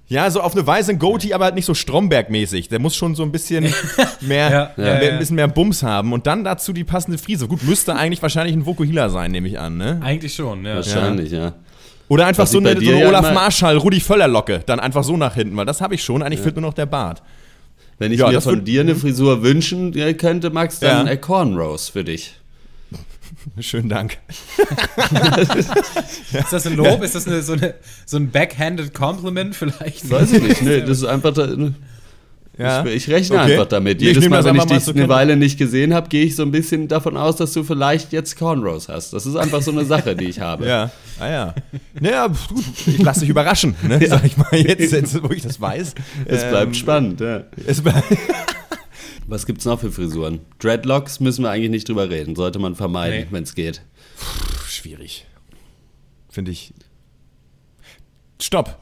Ja, 0.10 0.30
so 0.32 0.40
auf 0.40 0.54
eine 0.54 0.66
Weise 0.66 0.92
ein 0.92 1.00
Goatee, 1.00 1.34
aber 1.34 1.46
halt 1.46 1.56
nicht 1.56 1.66
so 1.66 1.74
Stromberg-mäßig. 1.74 2.70
Der 2.70 2.80
muss 2.80 2.96
schon 2.96 3.14
so 3.14 3.24
ein 3.24 3.32
bisschen 3.32 3.66
mehr, 4.22 4.50
ja, 4.50 4.72
ja, 4.78 5.02
ja, 5.04 5.12
ein 5.12 5.20
bisschen 5.20 5.36
mehr 5.36 5.50
Bums 5.50 5.84
haben. 5.84 6.14
Und 6.14 6.28
dann 6.28 6.46
dazu 6.46 6.72
die 6.72 6.86
passende 6.86 7.18
Frise. 7.18 7.48
Gut, 7.48 7.64
müsste 7.64 7.94
eigentlich 7.96 8.22
wahrscheinlich 8.22 8.56
ein 8.56 8.66
Vokuhila 8.66 9.10
sein, 9.10 9.32
nehme 9.32 9.50
ich 9.50 9.60
an, 9.60 9.78
ne? 9.78 10.00
Eigentlich 10.02 10.34
schon, 10.34 10.66
ja. 10.66 10.76
Wahrscheinlich, 10.76 11.32
ja. 11.32 11.56
Oder 12.08 12.26
einfach 12.26 12.48
so 12.48 12.60
eine, 12.60 12.80
so 12.80 12.90
eine 12.90 13.06
Olaf 13.06 13.34
Marschall, 13.34 13.76
Rudi 13.76 14.00
Völler-Locke. 14.00 14.64
Dann 14.66 14.80
einfach 14.80 15.04
so 15.04 15.18
nach 15.18 15.36
hinten, 15.36 15.58
weil 15.58 15.66
das 15.66 15.82
habe 15.82 15.96
ich 15.96 16.04
schon. 16.04 16.24
Eigentlich 16.24 16.40
fehlt 16.40 16.56
nur 16.56 16.62
noch 16.62 16.74
der 16.74 16.86
Bart. 16.86 17.22
Wenn 18.00 18.14
ich 18.14 18.20
mir 18.20 18.40
von 18.40 18.64
dir 18.64 18.82
eine 18.82 18.96
Frisur 18.96 19.44
wünschen 19.44 19.92
könnte, 20.18 20.52
Max, 20.52 20.80
dann 20.80 21.08
ja. 21.08 21.16
Cornrows 21.18 21.90
für 21.90 22.04
dich. 22.04 22.36
Schönen 23.60 23.90
Dank. 23.90 24.18
ist 26.34 26.54
das 26.54 26.68
ein 26.68 26.76
Lob? 26.76 27.02
Ist 27.02 27.16
das 27.16 27.28
eine, 27.28 27.42
so, 27.42 27.54
eine, 27.54 27.76
so 28.06 28.18
ein 28.18 28.30
backhanded 28.30 28.94
Compliment 28.94 29.56
vielleicht? 29.56 30.10
Weiß 30.10 30.32
ich 30.34 30.44
nicht. 30.44 30.62
Nee, 30.62 30.82
das 30.82 31.00
ist 31.00 31.06
einfach. 31.06 31.34
Da, 31.34 31.48
ja. 32.58 32.86
Ich, 32.86 33.08
ich, 33.08 33.10
rechne 33.10 33.40
okay. 33.40 33.52
einfach 33.52 33.68
damit. 33.68 34.02
Jedes 34.02 34.24
ich 34.24 34.30
Mal, 34.30 34.44
wenn 34.44 34.56
ich 34.56 34.66
dich 34.66 34.84
so 34.84 34.92
eine 34.92 35.08
Weile 35.08 35.38
nicht 35.38 35.58
gesehen 35.58 35.94
habe, 35.94 36.10
gehe 36.10 36.26
ich 36.26 36.36
so 36.36 36.44
ein 36.44 36.52
bisschen 36.52 36.88
davon 36.88 37.16
aus, 37.16 37.36
dass 37.36 37.54
du 37.54 37.64
vielleicht 37.64 38.12
jetzt 38.14 38.38
Cornrows 38.38 38.90
hast. 38.90 39.14
Das 39.14 39.26
ist 39.26 39.36
einfach 39.36 39.62
so 39.62 39.72
eine 39.72 39.86
Sache, 39.86 40.16
die 40.16 40.26
ich 40.26 40.40
habe. 40.40 40.66
Ja, 40.68 40.92
ah 41.20 41.30
ja. 41.30 41.56
Naja, 42.00 42.28
gut, 42.28 42.64
ich 42.86 43.02
lasse 43.02 43.22
dich 43.22 43.30
überraschen, 43.30 43.76
ne? 43.88 44.00
ja. 44.02 44.10
sag 44.10 44.26
ich 44.26 44.36
mal 44.38 44.54
jetzt, 44.54 44.92
jetzt, 44.92 45.24
wo 45.24 45.32
ich 45.32 45.42
das 45.42 45.62
weiß. 45.62 45.96
Es 46.26 46.44
ähm, 46.44 46.50
bleibt 46.50 46.76
spannend, 46.76 47.22
ja. 47.22 47.44
Es 47.66 47.82
bleibt 47.82 48.06
Was 49.28 49.46
gibt's 49.46 49.66
noch 49.66 49.82
für 49.82 49.92
Frisuren? 49.92 50.40
Dreadlocks 50.60 51.20
müssen 51.20 51.44
wir 51.44 51.52
eigentlich 51.52 51.70
nicht 51.70 51.90
drüber 51.90 52.10
reden. 52.10 52.36
Sollte 52.36 52.60
man 52.60 52.76
vermeiden, 52.76 53.20
nee. 53.20 53.28
wenn 53.30 53.44
es 53.44 53.56
geht. 53.56 53.82
Puh, 54.18 54.66
schwierig. 54.68 55.26
Finde 56.30 56.52
ich. 56.52 56.74
Stopp. 58.42 58.78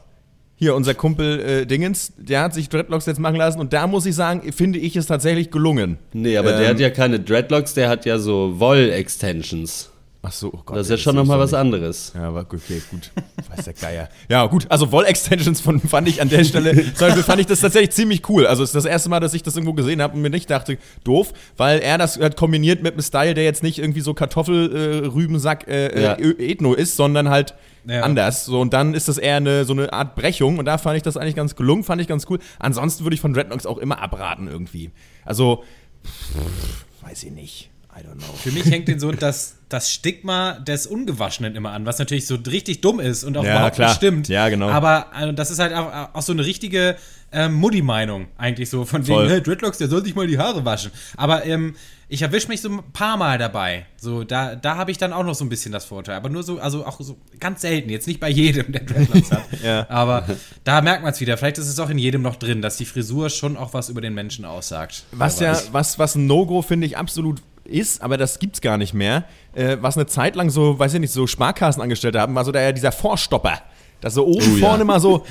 Hier, 0.54 0.74
unser 0.74 0.94
Kumpel 0.94 1.40
äh, 1.40 1.66
Dingens, 1.66 2.12
der 2.16 2.42
hat 2.42 2.54
sich 2.54 2.68
Dreadlocks 2.68 3.06
jetzt 3.06 3.18
machen 3.18 3.36
lassen 3.36 3.60
und 3.60 3.72
da 3.72 3.86
muss 3.86 4.06
ich 4.06 4.14
sagen, 4.14 4.52
finde 4.52 4.78
ich 4.78 4.96
es 4.96 5.06
tatsächlich 5.06 5.50
gelungen. 5.50 5.98
Nee, 6.12 6.36
aber 6.38 6.52
ähm, 6.52 6.60
der 6.60 6.68
hat 6.70 6.80
ja 6.80 6.90
keine 6.90 7.20
Dreadlocks, 7.20 7.74
der 7.74 7.88
hat 7.88 8.06
ja 8.06 8.18
so 8.18 8.58
Woll-Extensions. 8.58 9.90
Ach 10.26 10.32
so, 10.32 10.48
oh 10.52 10.60
Gott. 10.66 10.76
Das 10.76 10.88
ist 10.88 10.90
ja 10.90 10.96
schon 10.96 11.14
nochmal 11.14 11.38
was 11.38 11.54
anderes. 11.54 12.12
Ja, 12.16 12.28
aber 12.28 12.40
okay, 12.40 12.82
gut. 12.90 13.12
Weiß 13.54 13.64
der 13.64 13.74
Geier. 13.74 14.08
Ja, 14.28 14.44
gut. 14.46 14.66
Also 14.68 14.90
Woll-Extensions 14.90 15.60
fand 15.60 16.08
ich 16.08 16.20
an 16.20 16.28
der 16.28 16.42
Stelle, 16.42 16.74
zum 16.94 17.06
Beispiel 17.06 17.22
fand 17.22 17.40
ich 17.40 17.46
das 17.46 17.60
tatsächlich 17.60 17.92
ziemlich 17.92 18.28
cool. 18.28 18.44
Also 18.44 18.64
es 18.64 18.70
ist 18.70 18.74
das 18.74 18.86
erste 18.86 19.08
Mal, 19.08 19.20
dass 19.20 19.34
ich 19.34 19.44
das 19.44 19.54
irgendwo 19.54 19.74
gesehen 19.74 20.02
habe 20.02 20.14
und 20.14 20.22
mir 20.22 20.30
nicht 20.30 20.50
dachte, 20.50 20.78
doof, 21.04 21.32
weil 21.56 21.78
er 21.78 21.96
das 21.96 22.18
hat 22.18 22.36
kombiniert 22.36 22.82
mit 22.82 22.94
einem 22.94 23.02
Style, 23.02 23.34
der 23.34 23.44
jetzt 23.44 23.62
nicht 23.62 23.78
irgendwie 23.78 24.00
so 24.00 24.14
Kartoffelrübensack 24.14 25.68
äh, 25.68 25.86
äh, 25.86 26.02
ja. 26.02 26.16
Ethno 26.18 26.74
ist, 26.74 26.96
sondern 26.96 27.28
halt 27.28 27.54
ja. 27.84 28.00
anders. 28.00 28.46
So, 28.46 28.60
und 28.60 28.72
dann 28.72 28.94
ist 28.94 29.06
das 29.06 29.18
eher 29.18 29.36
eine, 29.36 29.64
so 29.64 29.74
eine 29.74 29.92
Art 29.92 30.16
Brechung 30.16 30.58
und 30.58 30.64
da 30.64 30.76
fand 30.76 30.96
ich 30.96 31.04
das 31.04 31.16
eigentlich 31.16 31.36
ganz 31.36 31.54
gelungen, 31.54 31.84
fand 31.84 32.02
ich 32.02 32.08
ganz 32.08 32.26
cool. 32.28 32.40
Ansonsten 32.58 33.04
würde 33.04 33.14
ich 33.14 33.20
von 33.20 33.32
Dreadlocks 33.32 33.64
auch 33.64 33.78
immer 33.78 34.02
abraten 34.02 34.48
irgendwie. 34.48 34.90
Also, 35.24 35.62
pff, 36.04 37.06
weiß 37.08 37.22
ich 37.22 37.30
nicht. 37.30 37.70
I 37.96 38.00
don't 38.00 38.18
know. 38.18 38.32
Für 38.36 38.50
mich 38.50 38.66
hängt 38.66 38.88
den 38.88 39.00
so 39.00 39.10
das, 39.10 39.56
das 39.70 39.90
Stigma 39.90 40.58
des 40.58 40.86
Ungewaschenen 40.86 41.54
immer 41.54 41.70
an, 41.70 41.86
was 41.86 41.98
natürlich 41.98 42.26
so 42.26 42.34
richtig 42.34 42.82
dumm 42.82 43.00
ist 43.00 43.24
und 43.24 43.38
auch 43.38 43.44
ja, 43.44 43.52
überhaupt 43.52 43.76
klar. 43.76 43.88
nicht 43.88 43.96
stimmt. 43.96 44.28
Ja, 44.28 44.48
genau. 44.50 44.68
Aber 44.68 45.14
also, 45.14 45.32
das 45.32 45.50
ist 45.50 45.58
halt 45.58 45.72
auch, 45.72 46.14
auch 46.14 46.22
so 46.22 46.32
eine 46.32 46.44
richtige 46.44 46.96
ähm, 47.32 47.54
Muddy-Meinung 47.54 48.28
eigentlich 48.36 48.68
so 48.68 48.84
von 48.84 49.06
wegen, 49.06 49.28
hey, 49.28 49.42
Dreadlocks, 49.42 49.78
der 49.78 49.88
soll 49.88 50.04
sich 50.04 50.14
mal 50.14 50.26
die 50.26 50.38
Haare 50.38 50.64
waschen. 50.64 50.90
Aber 51.16 51.46
ähm, 51.46 51.74
ich 52.08 52.22
erwische 52.22 52.48
mich 52.48 52.60
so 52.60 52.68
ein 52.68 52.92
paar 52.92 53.16
Mal 53.16 53.38
dabei. 53.38 53.86
So, 53.96 54.22
da, 54.24 54.54
da 54.54 54.76
habe 54.76 54.90
ich 54.90 54.98
dann 54.98 55.12
auch 55.12 55.24
noch 55.24 55.34
so 55.34 55.44
ein 55.44 55.48
bisschen 55.48 55.72
das 55.72 55.86
Vorteil. 55.86 56.16
Aber 56.16 56.28
nur 56.28 56.42
so, 56.42 56.60
also 56.60 56.86
auch 56.86 57.00
so 57.00 57.16
ganz 57.40 57.62
selten. 57.62 57.88
Jetzt 57.88 58.06
nicht 58.06 58.20
bei 58.20 58.28
jedem, 58.28 58.70
der 58.72 58.82
Dreadlocks 58.84 59.32
hat. 59.32 59.44
ja. 59.64 59.88
Aber 59.88 60.24
da 60.64 60.82
merkt 60.82 61.02
man 61.02 61.12
es 61.12 61.20
wieder. 61.20 61.36
Vielleicht 61.36 61.58
ist 61.58 61.68
es 61.68 61.80
auch 61.80 61.90
in 61.90 61.98
jedem 61.98 62.22
noch 62.22 62.36
drin, 62.36 62.62
dass 62.62 62.76
die 62.76 62.84
Frisur 62.84 63.30
schon 63.30 63.56
auch 63.56 63.74
was 63.74 63.88
über 63.88 64.00
den 64.00 64.14
Menschen 64.14 64.44
aussagt. 64.44 65.04
Was 65.12 65.40
ja, 65.40 65.58
was, 65.72 65.98
was 65.98 66.14
ein 66.14 66.26
No-Go 66.26 66.62
finde 66.62 66.86
ich 66.86 66.96
absolut 66.96 67.42
ist, 67.66 68.02
aber 68.02 68.16
das 68.16 68.38
gibt's 68.38 68.60
gar 68.60 68.78
nicht 68.78 68.94
mehr. 68.94 69.24
Äh, 69.54 69.76
was 69.80 69.96
eine 69.96 70.06
Zeit 70.06 70.36
lang 70.36 70.50
so, 70.50 70.78
weiß 70.78 70.94
ich 70.94 71.00
nicht, 71.00 71.12
so 71.12 71.26
Sparkassenangestellte 71.26 72.20
haben, 72.20 72.34
war 72.34 72.44
so 72.44 72.52
der, 72.52 72.72
dieser 72.72 72.92
Vorstopper. 72.92 73.60
Dass 74.00 74.14
so 74.14 74.26
oben 74.26 74.56
oh, 74.56 74.58
vorne 74.58 74.80
ja. 74.80 74.84
mal 74.84 75.00
so 75.00 75.24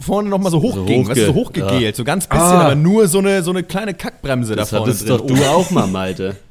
vorne 0.00 0.28
noch 0.28 0.38
mal 0.38 0.50
so 0.50 0.60
hochging, 0.60 1.04
so 1.04 1.10
hochge 1.10 1.26
so 1.26 1.34
hochgegelt, 1.34 1.82
ja. 1.82 1.94
so 1.94 2.04
ganz 2.04 2.26
bisschen, 2.26 2.42
ah. 2.42 2.62
aber 2.62 2.74
nur 2.74 3.06
so 3.08 3.18
eine, 3.18 3.42
so 3.42 3.50
eine 3.50 3.62
kleine 3.62 3.94
Kackbremse 3.94 4.56
das 4.56 4.70
da 4.70 4.78
vorne 4.78 4.92
drin. 4.92 5.06
Das 5.06 5.18
doch 5.18 5.26
du 5.26 5.44
auch 5.44 5.70
mal, 5.70 5.86
Malte. 5.86 6.36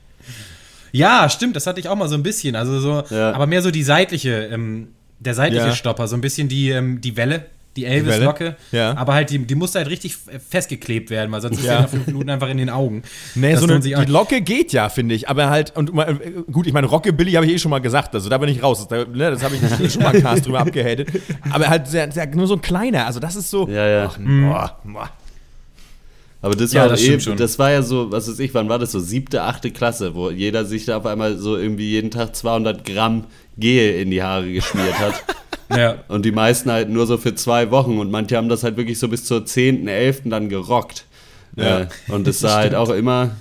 Ja, 0.93 1.29
stimmt, 1.29 1.55
das 1.55 1.67
hatte 1.67 1.79
ich 1.79 1.87
auch 1.87 1.95
mal 1.95 2.09
so 2.09 2.15
ein 2.15 2.23
bisschen. 2.23 2.53
Also 2.53 2.81
so, 2.81 3.03
ja. 3.15 3.31
aber 3.31 3.47
mehr 3.47 3.61
so 3.61 3.71
die 3.71 3.81
seitliche, 3.81 4.49
ähm, 4.51 4.89
der 5.19 5.33
seitliche 5.35 5.67
ja. 5.67 5.73
Stopper, 5.73 6.09
so 6.09 6.17
ein 6.17 6.21
bisschen 6.21 6.49
die, 6.49 6.69
ähm, 6.69 6.99
die 6.99 7.15
Welle, 7.15 7.45
die 7.75 7.85
Elvis-Locke. 7.85 8.57
Ja. 8.71 8.95
Aber 8.97 9.13
halt, 9.13 9.29
die, 9.29 9.39
die 9.39 9.55
musste 9.55 9.79
halt 9.79 9.89
richtig 9.89 10.17
festgeklebt 10.17 11.09
werden, 11.09 11.31
weil 11.31 11.41
sonst 11.41 11.59
ist 11.59 11.65
ja. 11.65 11.73
ja 11.73 11.81
nach 11.81 11.89
fünf 11.89 12.05
Minuten 12.07 12.29
einfach 12.29 12.49
in 12.49 12.57
den 12.57 12.69
Augen. 12.69 13.03
Nee, 13.35 13.55
so 13.55 13.65
eine, 13.65 13.79
die 13.79 13.93
Locke 13.93 14.41
geht 14.41 14.73
ja, 14.73 14.89
finde 14.89 15.15
ich. 15.15 15.29
Aber 15.29 15.49
halt, 15.49 15.75
und 15.77 15.91
gut, 16.51 16.67
ich 16.67 16.73
meine, 16.73 16.87
Rockabilly 16.87 17.33
habe 17.33 17.45
ich 17.45 17.53
eh 17.53 17.59
schon 17.59 17.71
mal 17.71 17.79
gesagt, 17.79 18.13
also 18.13 18.29
da 18.29 18.37
bin 18.37 18.49
ich 18.49 18.61
raus. 18.61 18.87
Das, 18.87 19.07
ne, 19.07 19.31
das 19.31 19.43
habe 19.43 19.55
ich 19.55 19.79
nicht 19.79 19.93
schon 19.93 20.03
mal 20.03 20.19
Cast 20.21 20.45
drüber 20.45 20.59
abgehatet. 20.59 21.09
Aber 21.49 21.67
halt 21.67 21.87
sehr, 21.87 22.11
sehr, 22.11 22.27
nur 22.27 22.47
so 22.47 22.55
ein 22.55 22.61
kleiner, 22.61 23.05
also 23.05 23.19
das 23.19 23.35
ist 23.35 23.49
so. 23.49 23.67
Ja, 23.67 23.87
ja. 23.87 24.11
Ach, 24.11 24.17
boah, 24.17 24.79
boah. 24.83 25.09
Aber 26.43 26.55
das 26.55 26.73
ja, 26.73 26.81
war 26.81 26.89
das, 26.89 27.01
eben, 27.01 27.37
das 27.37 27.59
war 27.59 27.71
ja 27.71 27.83
so, 27.83 28.11
was 28.11 28.27
weiß 28.27 28.39
ich, 28.39 28.53
wann 28.55 28.67
war 28.67 28.79
das 28.79 28.91
so? 28.91 28.99
Siebte, 28.99 29.43
achte 29.43 29.69
Klasse, 29.69 30.15
wo 30.15 30.31
jeder 30.31 30.65
sich 30.65 30.85
da 30.85 30.97
auf 30.97 31.05
einmal 31.05 31.37
so 31.37 31.55
irgendwie 31.55 31.91
jeden 31.91 32.09
Tag 32.09 32.35
200 32.35 32.83
Gramm 32.83 33.25
Gel 33.57 34.01
in 34.01 34.09
die 34.09 34.23
Haare 34.23 34.51
geschmiert 34.51 34.97
hat. 34.99 35.23
Ja. 35.75 35.95
Und 36.07 36.25
die 36.25 36.31
meisten 36.31 36.71
halt 36.71 36.89
nur 36.89 37.07
so 37.07 37.17
für 37.17 37.35
zwei 37.35 37.71
Wochen 37.71 37.99
und 37.99 38.11
manche 38.11 38.37
haben 38.37 38.49
das 38.49 38.63
halt 38.63 38.77
wirklich 38.77 38.99
so 38.99 39.07
bis 39.07 39.25
zur 39.25 39.45
10., 39.45 39.87
11. 39.87 40.21
dann 40.25 40.49
gerockt. 40.49 41.05
Ja. 41.55 41.81
Äh, 41.81 41.87
und 42.09 42.27
es 42.27 42.39
sah 42.41 42.57
halt 42.57 42.75
auch 42.75 42.89
immer, 42.89 43.31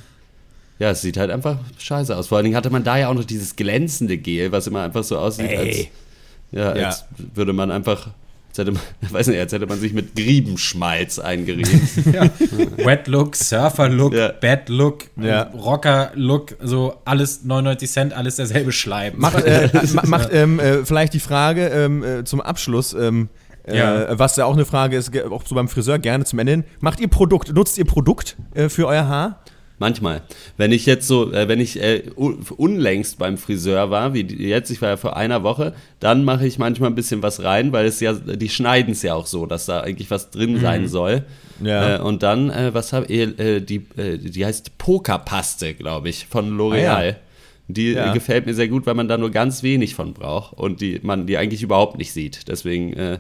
ja, 0.78 0.90
es 0.90 1.02
sieht 1.02 1.16
halt 1.16 1.30
einfach 1.30 1.58
scheiße 1.78 2.16
aus. 2.16 2.28
Vor 2.28 2.36
allen 2.36 2.44
Dingen 2.44 2.56
hatte 2.56 2.70
man 2.70 2.84
da 2.84 2.96
ja 2.96 3.08
auch 3.08 3.14
noch 3.14 3.24
dieses 3.24 3.56
glänzende 3.56 4.16
Gel, 4.16 4.52
was 4.52 4.66
immer 4.66 4.82
einfach 4.82 5.04
so 5.04 5.18
aussieht, 5.18 5.56
als, 5.56 5.76
ja, 6.52 6.76
ja. 6.76 6.86
als 6.86 7.04
würde 7.34 7.52
man 7.52 7.70
einfach 7.70 8.08
als 8.50 8.58
hätte 8.58 8.72
man, 8.72 8.80
weiß 9.12 9.28
nicht, 9.28 9.38
als 9.38 9.52
hätte 9.52 9.66
man 9.66 9.78
sich 9.78 9.92
mit 9.92 10.14
Griebenschmalz 10.16 11.18
eingerieben. 11.18 11.88
ja. 12.12 12.28
Wet 12.84 13.06
Look, 13.06 13.36
Surfer 13.36 13.88
Look, 13.88 14.14
ja. 14.14 14.32
Bad 14.32 14.68
Look, 14.68 15.04
ja. 15.20 15.42
Rocker 15.54 16.10
Look, 16.14 16.56
so 16.60 16.94
alles 17.04 17.44
99 17.44 17.90
Cent, 17.90 18.12
alles 18.12 18.36
derselbe 18.36 18.72
Schleim. 18.72 19.14
Macht, 19.16 19.44
äh, 19.44 19.70
macht 20.04 20.30
ähm, 20.32 20.58
äh, 20.58 20.84
vielleicht 20.84 21.14
die 21.14 21.20
Frage 21.20 21.68
ähm, 21.68 22.02
äh, 22.02 22.24
zum 22.24 22.40
Abschluss. 22.40 22.92
Ähm, 22.92 23.28
äh, 23.64 23.76
ja. 23.76 24.18
was 24.18 24.36
ja 24.36 24.46
auch 24.46 24.54
eine 24.54 24.64
Frage 24.64 24.96
ist, 24.96 25.16
auch 25.30 25.44
so 25.46 25.54
beim 25.54 25.68
Friseur 25.68 25.98
gerne 25.98 26.24
zum 26.24 26.38
Ende 26.38 26.52
hin. 26.52 26.64
Macht 26.80 26.98
ihr 26.98 27.08
Produkt, 27.08 27.54
nutzt 27.54 27.76
ihr 27.78 27.84
Produkt 27.84 28.36
äh, 28.54 28.68
für 28.68 28.86
euer 28.86 29.06
Haar? 29.06 29.44
Manchmal. 29.80 30.20
Wenn 30.58 30.72
ich 30.72 30.84
jetzt 30.84 31.08
so, 31.08 31.32
äh, 31.32 31.48
wenn 31.48 31.58
ich 31.58 31.82
äh, 31.82 32.02
unlängst 32.14 33.18
beim 33.18 33.38
Friseur 33.38 33.90
war, 33.90 34.12
wie 34.12 34.20
jetzt, 34.20 34.70
ich 34.70 34.82
war 34.82 34.90
ja 34.90 34.96
vor 34.98 35.16
einer 35.16 35.42
Woche, 35.42 35.72
dann 36.00 36.22
mache 36.22 36.46
ich 36.46 36.58
manchmal 36.58 36.90
ein 36.90 36.94
bisschen 36.94 37.22
was 37.22 37.42
rein, 37.42 37.72
weil 37.72 37.86
es 37.86 37.98
ja, 37.98 38.12
die 38.12 38.50
schneiden 38.50 38.92
es 38.92 39.00
ja 39.00 39.14
auch 39.14 39.24
so, 39.24 39.46
dass 39.46 39.64
da 39.64 39.80
eigentlich 39.80 40.10
was 40.10 40.30
drin 40.30 40.52
mhm. 40.52 40.60
sein 40.60 40.86
soll. 40.86 41.24
Ja. 41.64 41.96
Äh, 41.96 42.00
und 42.00 42.22
dann, 42.22 42.50
äh, 42.50 42.74
was 42.74 42.92
habe 42.92 43.06
ich, 43.06 43.38
äh, 43.38 43.60
die, 43.60 43.86
äh, 43.96 44.18
die 44.18 44.44
heißt 44.44 44.76
Pokerpaste, 44.76 45.72
glaube 45.72 46.10
ich, 46.10 46.26
von 46.26 46.58
L'Oreal. 46.58 46.94
Ah, 46.94 47.04
ja. 47.04 47.12
Die 47.66 47.92
ja. 47.92 48.12
gefällt 48.12 48.44
mir 48.44 48.54
sehr 48.54 48.68
gut, 48.68 48.84
weil 48.84 48.94
man 48.94 49.08
da 49.08 49.16
nur 49.16 49.30
ganz 49.30 49.62
wenig 49.62 49.94
von 49.94 50.12
braucht 50.12 50.58
und 50.58 50.82
die 50.82 51.00
man 51.02 51.26
die 51.26 51.38
eigentlich 51.38 51.62
überhaupt 51.62 51.96
nicht 51.96 52.12
sieht. 52.12 52.48
Deswegen 52.48 53.18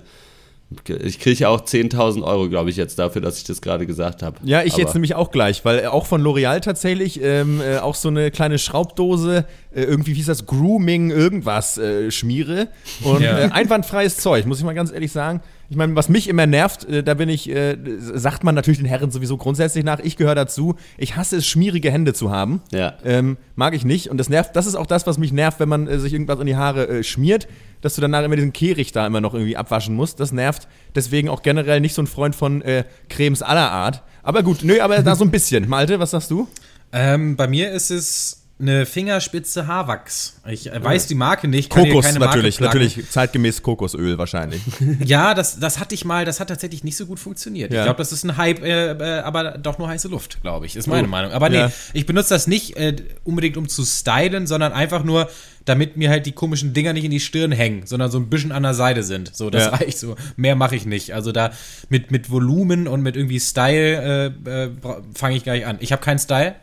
Ich 1.04 1.18
kriege 1.18 1.48
auch 1.48 1.62
10.000 1.62 2.22
Euro, 2.22 2.48
glaube 2.48 2.70
ich, 2.70 2.76
jetzt 2.76 2.98
dafür, 3.00 3.20
dass 3.20 3.38
ich 3.38 3.44
das 3.44 3.60
gerade 3.60 3.86
gesagt 3.86 4.22
habe. 4.22 4.36
Ja, 4.44 4.62
ich 4.62 4.74
Aber 4.74 4.82
jetzt 4.82 4.94
nämlich 4.94 5.16
auch 5.16 5.32
gleich, 5.32 5.64
weil 5.64 5.84
auch 5.86 6.06
von 6.06 6.22
L'Oreal 6.22 6.60
tatsächlich 6.60 7.20
ähm, 7.20 7.60
äh, 7.60 7.78
auch 7.78 7.96
so 7.96 8.08
eine 8.08 8.30
kleine 8.30 8.56
Schraubdose, 8.56 9.46
irgendwie, 9.72 10.12
wie 10.12 10.16
hieß 10.16 10.26
das, 10.26 10.46
Grooming, 10.46 11.10
irgendwas 11.10 11.78
äh, 11.78 12.10
schmiere. 12.10 12.68
Und 13.02 13.22
ja. 13.22 13.38
Äh, 13.38 13.50
einwandfreies 13.50 14.16
Zeug, 14.16 14.46
muss 14.46 14.58
ich 14.58 14.64
mal 14.64 14.74
ganz 14.74 14.92
ehrlich 14.92 15.12
sagen. 15.12 15.40
Ich 15.68 15.76
meine, 15.76 15.94
was 15.94 16.08
mich 16.08 16.28
immer 16.28 16.46
nervt, 16.46 16.84
äh, 16.88 17.04
da 17.04 17.14
bin 17.14 17.28
ich, 17.28 17.48
äh, 17.48 17.76
sagt 17.98 18.42
man 18.42 18.56
natürlich 18.56 18.78
den 18.78 18.88
Herren 18.88 19.12
sowieso 19.12 19.36
grundsätzlich 19.36 19.84
nach, 19.84 20.00
ich 20.00 20.16
gehöre 20.16 20.34
dazu. 20.34 20.74
Ich 20.98 21.14
hasse 21.14 21.36
es, 21.36 21.46
schmierige 21.46 21.92
Hände 21.92 22.12
zu 22.12 22.32
haben. 22.32 22.60
Ja. 22.72 22.94
Ähm, 23.04 23.36
mag 23.54 23.74
ich 23.74 23.84
nicht. 23.84 24.10
Und 24.10 24.18
das 24.18 24.28
nervt, 24.28 24.56
das 24.56 24.66
ist 24.66 24.74
auch 24.74 24.86
das, 24.86 25.06
was 25.06 25.18
mich 25.18 25.32
nervt, 25.32 25.60
wenn 25.60 25.68
man 25.68 25.86
äh, 25.86 26.00
sich 26.00 26.12
irgendwas 26.12 26.40
in 26.40 26.46
die 26.46 26.56
Haare 26.56 26.88
äh, 26.88 27.02
schmiert, 27.04 27.46
dass 27.80 27.94
du 27.94 28.00
danach 28.00 28.24
immer 28.24 28.34
diesen 28.34 28.52
Kehricht 28.52 28.96
da 28.96 29.06
immer 29.06 29.20
noch 29.20 29.34
irgendwie 29.34 29.56
abwaschen 29.56 29.94
musst. 29.94 30.18
Das 30.18 30.32
nervt. 30.32 30.66
Deswegen 30.96 31.28
auch 31.28 31.42
generell 31.42 31.80
nicht 31.80 31.94
so 31.94 32.02
ein 32.02 32.08
Freund 32.08 32.34
von 32.34 32.62
äh, 32.62 32.84
Cremes 33.08 33.42
aller 33.42 33.70
Art. 33.70 34.02
Aber 34.24 34.42
gut, 34.42 34.64
nö, 34.64 34.80
aber 34.80 35.00
da 35.02 35.14
so 35.14 35.24
ein 35.24 35.30
bisschen. 35.30 35.68
Malte, 35.68 36.00
was 36.00 36.10
sagst 36.10 36.32
du? 36.32 36.48
Ähm, 36.92 37.36
bei 37.36 37.46
mir 37.46 37.70
ist 37.70 37.90
es 37.90 38.39
eine 38.60 38.86
Fingerspitze 38.86 39.66
Haarwachs. 39.66 40.40
Ich 40.48 40.70
äh, 40.70 40.82
weiß 40.82 41.06
die 41.06 41.14
Marke 41.14 41.48
nicht. 41.48 41.70
Kokos 41.70 42.14
natürlich, 42.14 42.60
natürlich 42.60 43.10
zeitgemäß 43.10 43.62
Kokosöl 43.62 44.18
wahrscheinlich. 44.18 44.62
ja, 45.04 45.34
das, 45.34 45.58
das 45.58 45.78
hatte 45.78 45.94
ich 45.94 46.04
mal, 46.04 46.24
das 46.24 46.40
hat 46.40 46.48
tatsächlich 46.48 46.84
nicht 46.84 46.96
so 46.96 47.06
gut 47.06 47.18
funktioniert. 47.18 47.72
Ja. 47.72 47.80
Ich 47.80 47.84
glaube, 47.86 47.98
das 47.98 48.12
ist 48.12 48.24
ein 48.24 48.36
Hype, 48.36 48.62
äh, 48.62 48.92
äh, 48.92 49.20
aber 49.20 49.58
doch 49.58 49.78
nur 49.78 49.88
heiße 49.88 50.08
Luft, 50.08 50.42
glaube 50.42 50.66
ich, 50.66 50.76
ist 50.76 50.86
meine 50.86 51.08
oh. 51.08 51.10
Meinung. 51.10 51.32
Aber 51.32 51.48
nee, 51.48 51.56
ja. 51.56 51.72
ich 51.92 52.06
benutze 52.06 52.30
das 52.30 52.46
nicht 52.46 52.76
äh, 52.76 52.96
unbedingt 53.24 53.56
um 53.56 53.68
zu 53.68 53.84
stylen, 53.84 54.46
sondern 54.46 54.72
einfach 54.72 55.04
nur, 55.04 55.30
damit 55.64 55.96
mir 55.96 56.10
halt 56.10 56.26
die 56.26 56.32
komischen 56.32 56.72
Dinger 56.72 56.92
nicht 56.92 57.04
in 57.04 57.10
die 57.10 57.20
Stirn 57.20 57.52
hängen, 57.52 57.86
sondern 57.86 58.10
so 58.10 58.18
ein 58.18 58.28
bisschen 58.28 58.52
an 58.52 58.62
der 58.62 58.74
Seite 58.74 59.02
sind. 59.02 59.34
So, 59.34 59.50
das 59.50 59.64
ja. 59.64 59.70
reicht 59.70 59.98
so. 59.98 60.16
Mehr 60.36 60.56
mache 60.56 60.76
ich 60.76 60.86
nicht. 60.86 61.14
Also 61.14 61.32
da 61.32 61.52
mit, 61.88 62.10
mit 62.10 62.30
Volumen 62.30 62.88
und 62.88 63.02
mit 63.02 63.16
irgendwie 63.16 63.40
Style 63.40 64.32
äh, 64.46 64.64
äh 64.64 64.70
fange 65.14 65.36
ich 65.36 65.44
gar 65.44 65.54
nicht 65.54 65.66
an. 65.66 65.76
Ich 65.80 65.92
habe 65.92 66.02
keinen 66.02 66.18
Style. 66.18 66.56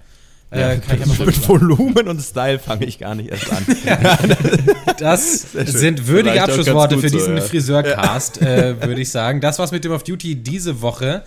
Ja, 0.49 0.71
äh, 0.71 0.79
mit 1.25 1.47
Volumen 1.49 2.07
und 2.07 2.21
Style 2.21 2.57
fange 2.57 2.85
ich 2.85 2.99
gar 2.99 3.15
nicht 3.15 3.29
erst 3.29 3.51
an. 3.51 3.65
das 4.97 5.41
sind 5.65 6.07
würdige 6.07 6.41
Abschlussworte 6.41 6.97
für 6.99 7.09
diesen 7.09 7.35
so, 7.35 7.41
ja. 7.41 7.41
Friseurcast, 7.41 8.41
äh, 8.41 8.81
würde 8.81 9.01
ich 9.01 9.11
sagen. 9.11 9.41
Das 9.41 9.59
war's 9.59 9.71
mit 9.71 9.83
dem 9.83 9.91
Off 9.91 10.03
Duty 10.03 10.35
diese 10.35 10.81
Woche. 10.81 11.23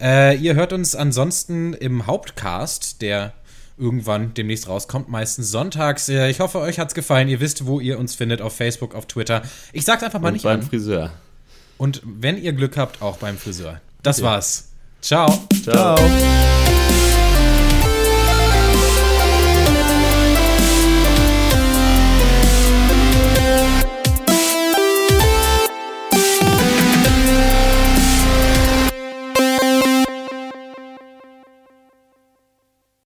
Äh, 0.00 0.36
ihr 0.36 0.54
hört 0.54 0.72
uns 0.72 0.94
ansonsten 0.94 1.74
im 1.74 2.06
Hauptcast, 2.06 3.02
der 3.02 3.32
irgendwann 3.78 4.32
demnächst 4.34 4.68
rauskommt, 4.68 5.08
meistens 5.08 5.50
sonntags. 5.50 6.08
Äh, 6.08 6.30
ich 6.30 6.38
hoffe, 6.38 6.60
euch 6.60 6.78
hat's 6.78 6.94
gefallen. 6.94 7.28
Ihr 7.28 7.40
wisst, 7.40 7.66
wo 7.66 7.80
ihr 7.80 7.98
uns 7.98 8.14
findet, 8.14 8.40
auf 8.40 8.54
Facebook, 8.54 8.94
auf 8.94 9.06
Twitter. 9.06 9.42
Ich 9.72 9.84
sag's 9.84 10.04
einfach 10.04 10.20
mal 10.20 10.28
und 10.28 10.34
nicht 10.34 10.44
beim 10.44 10.60
an. 10.60 10.66
Friseur. 10.66 11.10
Und 11.78 12.00
wenn 12.04 12.40
ihr 12.40 12.52
Glück 12.52 12.76
habt, 12.76 13.02
auch 13.02 13.16
beim 13.16 13.36
Friseur. 13.36 13.80
Das 14.04 14.18
ja. 14.18 14.24
war's. 14.24 14.68
Ciao. 15.00 15.26
Ciao. 15.64 15.96
Ciao. 15.96 16.91